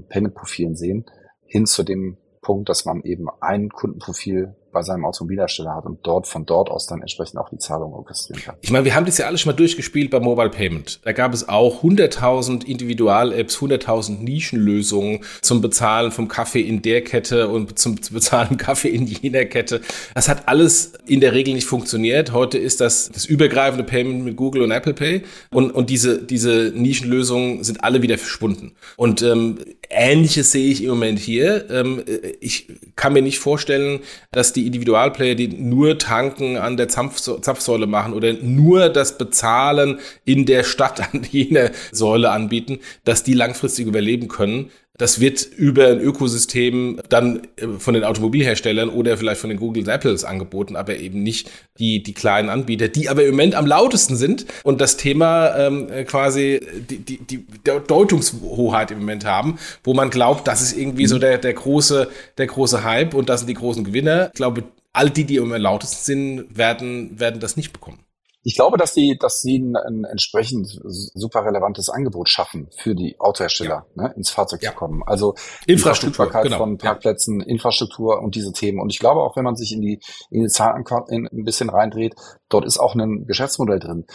[0.09, 1.05] Payment-Profilen sehen,
[1.45, 6.27] hin zu dem Punkt, dass man eben ein Kundenprofil bei seinem Automobilhersteller hat und dort
[6.27, 8.55] von dort aus dann entsprechend auch die Zahlung orchestrieren kann.
[8.61, 10.99] Ich meine, wir haben das ja alles schon mal durchgespielt bei Mobile Payment.
[11.03, 17.49] Da gab es auch 100.000 Individual-Apps, 100.000 Nischenlösungen zum Bezahlen vom Kaffee in der Kette
[17.49, 19.81] und zum Bezahlen Kaffee in jener Kette.
[20.15, 22.31] Das hat alles in der Regel nicht funktioniert.
[22.31, 26.71] Heute ist das das übergreifende Payment mit Google und Apple Pay und, und diese, diese
[26.75, 28.73] Nischenlösungen sind alle wieder verschwunden.
[28.97, 29.59] Und ähm,
[29.89, 31.69] Ähnliches sehe ich im Moment hier.
[31.69, 32.03] Ähm,
[32.39, 33.99] ich kann mir nicht vorstellen,
[34.31, 39.99] dass die die Individualplayer, die nur Tanken an der Zapfsäule machen oder nur das Bezahlen
[40.23, 44.69] in der Stadt an jener Säule anbieten, dass die langfristig überleben können.
[44.97, 49.87] Das wird über ein Ökosystem dann äh, von den Automobilherstellern oder vielleicht von den Googles,
[49.87, 54.15] Apples angeboten, aber eben nicht die, die kleinen Anbieter, die aber im Moment am lautesten
[54.15, 60.09] sind und das Thema ähm, quasi die, die, die Deutungshoheit im Moment haben, wo man
[60.09, 63.55] glaubt, das ist irgendwie so der, der, große, der große Hype und das sind die
[63.55, 64.27] großen Gewinner.
[64.27, 64.63] Ich glaube,
[64.93, 67.99] all die, die im lautesten sind, werden, werden das nicht bekommen.
[68.43, 73.19] Ich glaube, dass die, dass sie ein, ein entsprechend super relevantes Angebot schaffen für die
[73.19, 74.03] Autohersteller, ja.
[74.03, 74.71] ne, ins Fahrzeug ja.
[74.71, 75.03] zu kommen.
[75.05, 75.35] Also
[75.67, 76.57] Infrastruktur genau.
[76.57, 77.45] von Parkplätzen, ja.
[77.45, 78.79] Infrastruktur und diese Themen.
[78.79, 79.99] Und ich glaube auch, wenn man sich in die,
[80.31, 82.15] in die Zahlen ein bisschen reindreht,
[82.49, 84.05] dort ist auch ein Geschäftsmodell drin.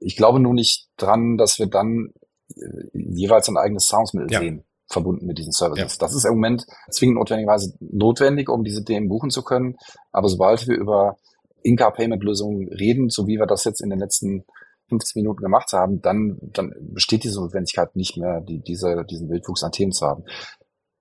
[0.00, 2.12] Ich glaube nur nicht dran, dass wir dann
[2.54, 2.62] äh,
[2.92, 5.94] jeweils ein eigenes Zahlungsmittel sehen verbunden mit diesen Services.
[5.94, 5.98] Ja.
[6.06, 9.76] Das ist im Moment zwingend notwendigerweise notwendig, um diese Themen buchen zu können.
[10.12, 11.16] Aber sobald wir über
[11.62, 14.44] In-Car-Payment-Lösungen reden, so wie wir das jetzt in den letzten
[14.92, 19.62] 15 Minuten gemacht haben, dann, dann besteht diese Notwendigkeit nicht mehr, die, diese, diesen Wildwuchs
[19.62, 20.24] an Themen zu haben.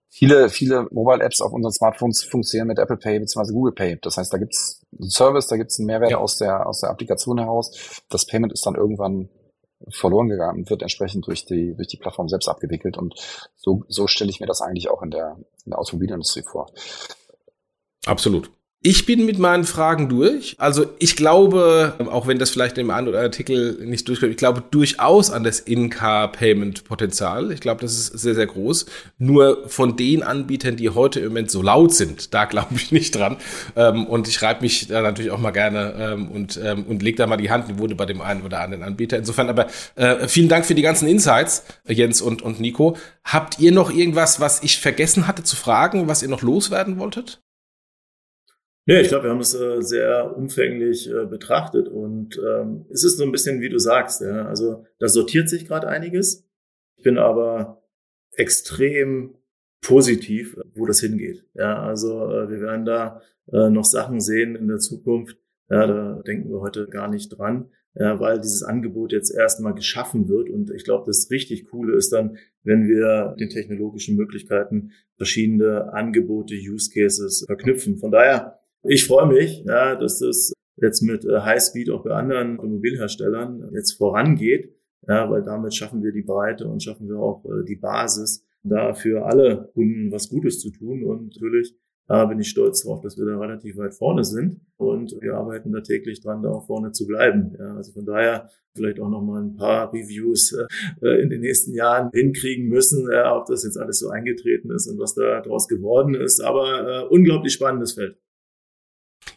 [0.09, 3.53] viele, viele Mobile-Apps auf unseren Smartphones funktionieren mit Apple Pay bzw.
[3.53, 3.99] Google Pay.
[4.01, 6.17] Das heißt, da gibt's einen Service, da gibt's einen Mehrwert ja.
[6.17, 8.01] aus der aus der Applikation heraus.
[8.09, 9.29] Das Payment ist dann irgendwann
[9.89, 12.97] verloren gegangen und wird entsprechend durch die durch die Plattform selbst abgewickelt.
[12.97, 13.15] Und
[13.55, 16.71] so so stelle ich mir das eigentlich auch in der in der Automobilindustrie vor.
[18.05, 18.51] Absolut.
[18.83, 20.55] Ich bin mit meinen Fragen durch.
[20.57, 25.29] Also ich glaube, auch wenn das vielleicht im anderen Artikel nicht durchkommt, ich glaube durchaus
[25.29, 27.51] an das In-Car-Payment-Potenzial.
[27.51, 28.87] Ich glaube, das ist sehr, sehr groß.
[29.19, 33.13] Nur von den Anbietern, die heute im Moment so laut sind, da glaube ich nicht
[33.13, 33.37] dran.
[33.75, 37.17] Ähm, und ich reibe mich da natürlich auch mal gerne ähm, und, ähm, und leg
[37.17, 39.15] da mal die Hand in die Wunde bei dem einen oder anderen Anbieter.
[39.15, 42.97] Insofern aber äh, vielen Dank für die ganzen Insights, Jens und, und Nico.
[43.23, 47.43] Habt ihr noch irgendwas, was ich vergessen hatte zu fragen, was ihr noch loswerden wolltet?
[48.87, 53.17] Ja, ich glaube, wir haben es äh, sehr umfänglich äh, betrachtet und ähm, es ist
[53.17, 54.21] so ein bisschen, wie du sagst.
[54.21, 54.47] Ja?
[54.47, 56.47] Also da sortiert sich gerade einiges.
[56.97, 57.83] Ich bin aber
[58.33, 59.35] extrem
[59.81, 61.45] positiv, wo das hingeht.
[61.53, 63.21] Ja, also äh, wir werden da
[63.51, 65.37] äh, noch Sachen sehen in der Zukunft.
[65.69, 70.49] Ja, da denken wir heute gar nicht dran, weil dieses Angebot jetzt erstmal geschaffen wird.
[70.49, 76.55] Und ich glaube, das richtig Coole ist dann, wenn wir den technologischen Möglichkeiten verschiedene Angebote,
[76.55, 77.99] Use Cases verknüpfen.
[77.99, 82.59] Von daher ich freue mich, ja, dass das jetzt mit äh, Highspeed auch bei anderen
[82.59, 84.73] Automobilherstellern jetzt vorangeht,
[85.07, 88.93] ja, weil damit schaffen wir die Breite und schaffen wir auch äh, die Basis, da
[88.93, 91.03] für alle Kunden was Gutes zu tun.
[91.03, 91.75] Und natürlich
[92.11, 95.71] da bin ich stolz darauf, dass wir da relativ weit vorne sind und wir arbeiten
[95.71, 97.55] da täglich dran, da auch vorne zu bleiben.
[97.57, 100.53] Ja, also von daher vielleicht auch noch mal ein paar Reviews
[101.01, 104.89] äh, in den nächsten Jahren hinkriegen müssen, ja, ob das jetzt alles so eingetreten ist
[104.89, 106.41] und was da draus geworden ist.
[106.41, 108.17] Aber äh, unglaublich spannendes Feld.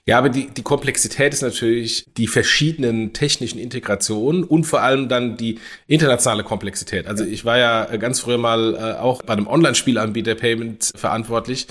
[0.07, 5.39] Ja, aber die, die Komplexität ist natürlich die verschiedenen technischen Integrationen und vor allem dann
[5.39, 7.07] die internationale Komplexität.
[7.07, 11.69] Also ich war ja ganz früher mal äh, auch bei einem Online-Spielanbieter Payment verantwortlich.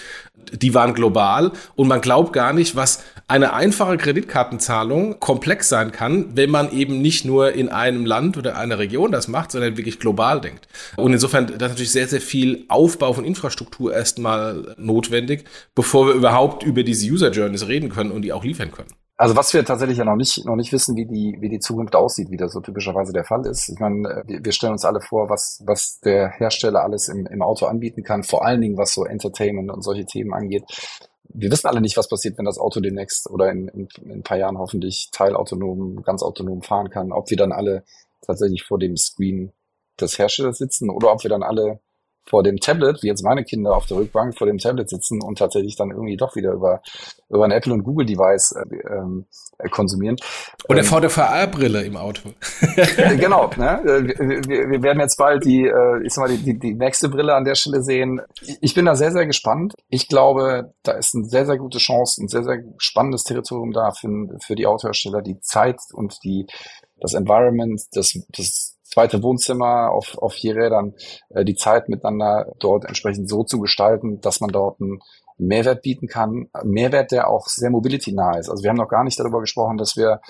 [0.52, 6.36] Die waren global und man glaubt gar nicht, was eine einfache Kreditkartenzahlung komplex sein kann,
[6.36, 10.00] wenn man eben nicht nur in einem Land oder einer Region das macht, sondern wirklich
[10.00, 10.68] global denkt.
[10.98, 16.14] Und insofern das ist natürlich sehr, sehr viel Aufbau von Infrastruktur erstmal notwendig, bevor wir
[16.14, 18.90] überhaupt über diese User Journeys reden können und die auch liefern können.
[19.16, 21.96] Also was wir tatsächlich ja noch nicht, noch nicht wissen, wie die, wie die Zukunft
[21.96, 23.70] aussieht, wie das so typischerweise der Fall ist.
[23.70, 27.68] Ich meine, wir stellen uns alle vor, was, was der Hersteller alles im, im Auto
[27.68, 30.64] anbieten kann, vor allen Dingen was so Entertainment und solche Themen angeht.
[31.30, 34.24] Wir wissen alle nicht, was passiert, wenn das Auto demnächst oder in, in, in ein
[34.24, 37.12] paar Jahren hoffentlich teilautonom, ganz autonom fahren kann.
[37.12, 37.84] Ob wir dann alle
[38.22, 39.52] tatsächlich vor dem Screen
[40.02, 41.80] des Herstellers sitzen oder ob wir dann alle
[42.26, 45.38] vor dem Tablet, wie jetzt meine Kinder auf der Rückbank vor dem Tablet sitzen und
[45.38, 46.82] tatsächlich dann irgendwie doch wieder über,
[47.30, 49.26] über ein Apple und Google Device äh, ähm,
[49.72, 50.16] konsumieren.
[50.70, 52.30] Oder ähm, vor der VR-Brille im Auto.
[53.18, 53.82] genau, ne?
[53.84, 57.36] Wir, wir, werden jetzt bald die, äh, ich sag mal, die, die, die nächste Brille
[57.36, 58.22] an der Stelle sehen.
[58.62, 59.74] Ich bin da sehr, sehr gespannt.
[59.90, 63.92] Ich glaube, da ist eine sehr, sehr gute Chance, ein sehr, sehr spannendes Territorium da
[63.92, 64.10] für,
[64.40, 66.48] für die Autohersteller, die Zeit und die,
[67.00, 70.94] das Environment, das, das zweite Wohnzimmer auf, auf vier Rädern,
[71.30, 75.00] äh, die Zeit miteinander dort entsprechend so zu gestalten, dass man dort einen
[75.38, 76.50] Mehrwert bieten kann.
[76.64, 78.50] Mehrwert, der auch sehr mobility-nah ist.
[78.50, 80.22] Also wir haben noch gar nicht darüber gesprochen, dass wir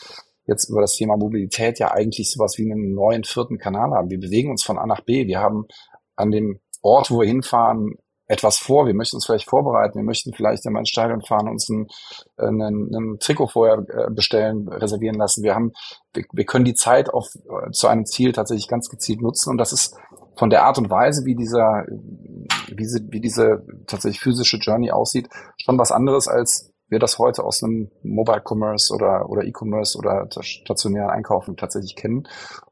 [0.46, 4.10] jetzt über das Thema Mobilität ja eigentlich sowas wie einen neuen vierten Kanal haben.
[4.10, 5.28] Wir bewegen uns von A nach B.
[5.28, 5.68] Wir haben
[6.16, 7.96] an dem Ort, wo wir hinfahren,
[8.28, 8.86] etwas vor.
[8.86, 9.96] Wir möchten uns vielleicht vorbereiten.
[9.96, 11.88] Wir möchten vielleicht einmal ins Stadion fahren, uns ein,
[12.38, 15.44] äh, ein, ein Trikot vorher äh, bestellen, reservieren lassen.
[15.44, 15.72] Wir haben,
[16.14, 19.50] wir, wir können die Zeit auf, äh, zu einem Ziel tatsächlich ganz gezielt nutzen.
[19.50, 19.96] Und das ist
[20.38, 21.86] von der Art und Weise, wie dieser,
[22.68, 27.44] wie diese, wie diese tatsächlich physische Journey aussieht, schon was anderes als wir das heute
[27.44, 32.28] aus einem Mobile Commerce oder, oder E-Commerce oder stationären Einkaufen tatsächlich kennen.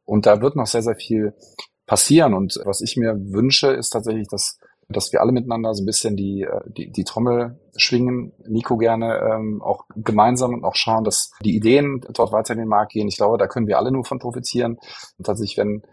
[0.05, 1.33] Und da wird noch sehr, sehr viel
[1.87, 2.33] passieren.
[2.33, 4.59] Und was ich mir wünsche, ist tatsächlich, dass
[4.89, 8.33] dass wir alle miteinander so ein bisschen die, äh, die, die Trommel schwingen.
[8.47, 12.67] Nico gerne ähm, auch gemeinsam und auch schauen, dass die Ideen dort weiter in den
[12.67, 13.07] Markt gehen.
[13.07, 14.77] Ich glaube, da können wir alle nur von profitieren.
[15.17, 15.83] Und tatsächlich, wenn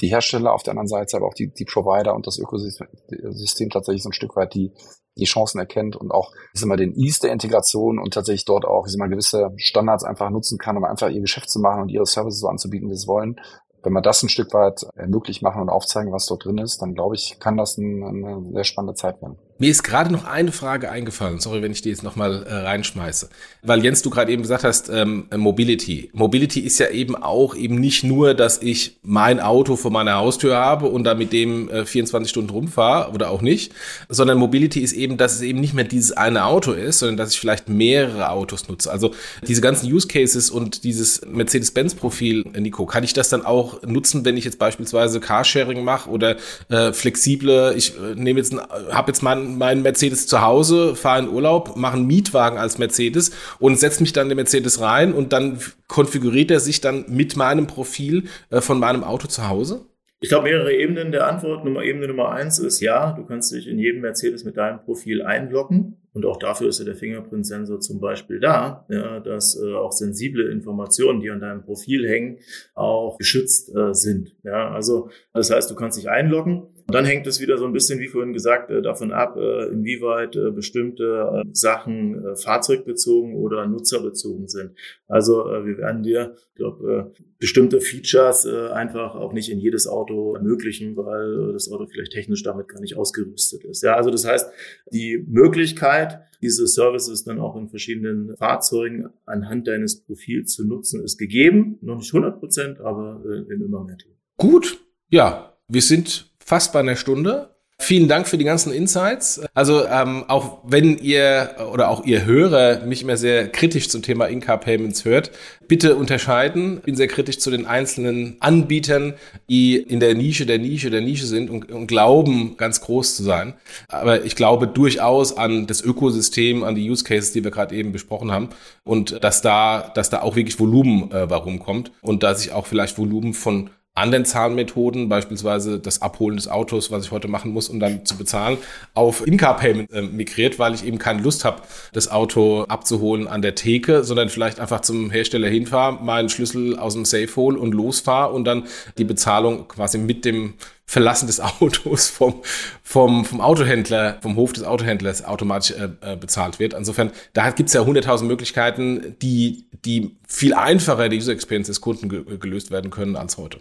[0.00, 4.02] die Hersteller auf der anderen Seite, aber auch die, die Provider und das Ökosystem tatsächlich
[4.02, 4.72] so ein Stück weit die,
[5.16, 8.64] die Chancen erkennt und auch ich sag mal, den Ease der Integration und tatsächlich dort
[8.64, 11.82] auch ich sag mal, gewisse Standards einfach nutzen kann, um einfach ihr Geschäft zu machen
[11.82, 13.40] und ihre Services so anzubieten, wie sie wollen,
[13.88, 16.94] wenn wir das ein Stück weit möglich machen und aufzeigen, was dort drin ist, dann
[16.94, 19.38] glaube ich, kann das ein, eine sehr spannende Zeit werden.
[19.60, 21.40] Mir ist gerade noch eine Frage eingefallen.
[21.40, 23.28] Sorry, wenn ich die jetzt nochmal äh, reinschmeiße.
[23.62, 26.10] Weil Jens, du gerade eben gesagt hast, ähm, Mobility.
[26.12, 30.56] Mobility ist ja eben auch eben nicht nur, dass ich mein Auto vor meiner Haustür
[30.56, 33.72] habe und da mit dem äh, 24 Stunden rumfahre oder auch nicht,
[34.08, 37.32] sondern Mobility ist eben, dass es eben nicht mehr dieses eine Auto ist, sondern dass
[37.32, 38.92] ich vielleicht mehrere Autos nutze.
[38.92, 44.24] Also diese ganzen Use Cases und dieses Mercedes-Benz-Profil, Nico, kann ich das dann auch nutzen,
[44.24, 46.36] wenn ich jetzt beispielsweise Carsharing mache oder
[46.68, 48.54] äh, flexible, ich äh, nehme jetzt,
[48.92, 53.32] habe jetzt meinen meinen Mercedes zu Hause, fahre in Urlaub, mache einen Mietwagen als Mercedes
[53.58, 57.66] und setze mich dann den Mercedes rein und dann konfiguriert er sich dann mit meinem
[57.66, 59.86] Profil äh, von meinem Auto zu Hause?
[60.20, 61.64] Ich glaube, mehrere Ebenen der Antwort.
[61.64, 65.22] Nummer, Ebene Nummer eins ist ja, du kannst dich in jedem Mercedes mit deinem Profil
[65.22, 65.96] einloggen.
[66.12, 70.50] Und auch dafür ist ja der Fingerprint-Sensor zum Beispiel da, ja, dass äh, auch sensible
[70.50, 72.38] Informationen, die an deinem Profil hängen,
[72.74, 74.34] auch geschützt äh, sind.
[74.42, 77.74] Ja, also das heißt, du kannst dich einloggen und dann hängt es wieder so ein
[77.74, 84.48] bisschen, wie vorhin gesagt, äh, davon ab, äh, inwieweit äh, bestimmte Sachen fahrzeugbezogen oder nutzerbezogen
[84.48, 84.70] sind.
[85.06, 90.96] Also wir werden dir, ich glaube, bestimmte Features einfach auch nicht in jedes Auto ermöglichen,
[90.96, 93.82] weil das Auto vielleicht technisch damit gar nicht ausgerüstet ist.
[93.82, 94.50] Ja, also das heißt,
[94.90, 101.18] die Möglichkeit, diese Services dann auch in verschiedenen Fahrzeugen anhand deines Profils zu nutzen, ist
[101.18, 101.78] gegeben.
[101.82, 103.98] Noch nicht 100 Prozent, aber in immer mehr.
[104.36, 104.80] Gut,
[105.10, 107.50] ja, wir sind fast bei einer Stunde.
[107.80, 109.40] Vielen Dank für die ganzen Insights.
[109.54, 114.26] Also ähm, auch wenn ihr oder auch ihr Hörer mich immer sehr kritisch zum Thema
[114.26, 115.30] In-Car Payments hört,
[115.68, 116.78] bitte unterscheiden.
[116.78, 119.14] Ich bin sehr kritisch zu den einzelnen Anbietern,
[119.48, 123.22] die in der Nische der Nische der Nische sind und, und glauben, ganz groß zu
[123.22, 123.54] sein.
[123.88, 127.92] Aber ich glaube durchaus an das Ökosystem, an die Use Cases, die wir gerade eben
[127.92, 128.48] besprochen haben
[128.84, 132.66] und dass da, dass da auch wirklich Volumen äh, warum kommt und dass ich auch
[132.66, 137.68] vielleicht Volumen von anderen Zahlmethoden, beispielsweise das Abholen des Autos, was ich heute machen muss,
[137.68, 138.58] um dann zu bezahlen,
[138.94, 143.54] auf In-Car-Payment äh, migriert, weil ich eben keine Lust habe, das Auto abzuholen an der
[143.54, 148.32] Theke, sondern vielleicht einfach zum Hersteller hinfahre, meinen Schlüssel aus dem Safe hole und losfahre
[148.32, 148.64] und dann
[148.96, 150.54] die Bezahlung quasi mit dem
[150.88, 152.42] Verlassen des Autos vom,
[152.82, 156.72] vom, vom Autohändler, vom Hof des Autohändlers automatisch äh, äh bezahlt wird.
[156.72, 161.80] Insofern, da gibt es ja hunderttausend Möglichkeiten, die, die viel einfacher die User Experience des
[161.80, 163.60] Kunden ge gelöst werden können als heute.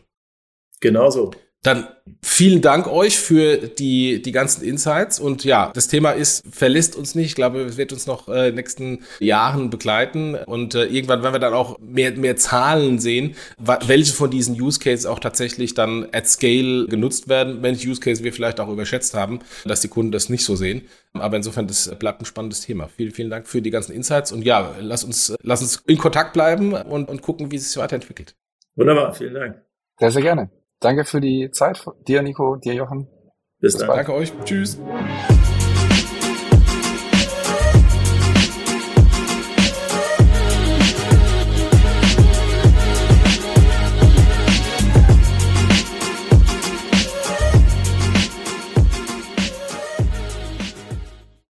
[0.80, 1.32] Genauso.
[1.64, 1.88] Dann
[2.22, 5.20] vielen Dank euch für die, die ganzen Insights.
[5.20, 7.26] Und ja, das Thema ist, verlässt uns nicht.
[7.26, 10.36] Ich glaube, es wird uns noch äh, in den nächsten Jahren begleiten.
[10.36, 14.80] Und äh, irgendwann werden wir dann auch mehr, mehr Zahlen sehen, welche von diesen Use
[14.80, 17.64] Cases auch tatsächlich dann at scale genutzt werden.
[17.64, 20.84] Welche Use Cases wir vielleicht auch überschätzt haben, dass die Kunden das nicht so sehen.
[21.14, 22.88] Aber insofern, das bleibt ein spannendes Thema.
[22.88, 24.32] Vielen, vielen Dank für die ganzen Insights.
[24.32, 27.82] Und ja, lass uns, lass uns in Kontakt bleiben und, und gucken, wie es sich
[27.82, 28.36] weiterentwickelt.
[28.76, 29.62] Wunderbar, vielen Dank.
[30.00, 30.52] Sehr, sehr gerne.
[30.80, 31.84] Danke für die Zeit.
[32.08, 33.08] Dir, Nico, dir, Jochen.
[33.60, 33.96] Bis, Bis dann.
[33.96, 34.34] Danke euch.
[34.46, 34.80] Tschüss.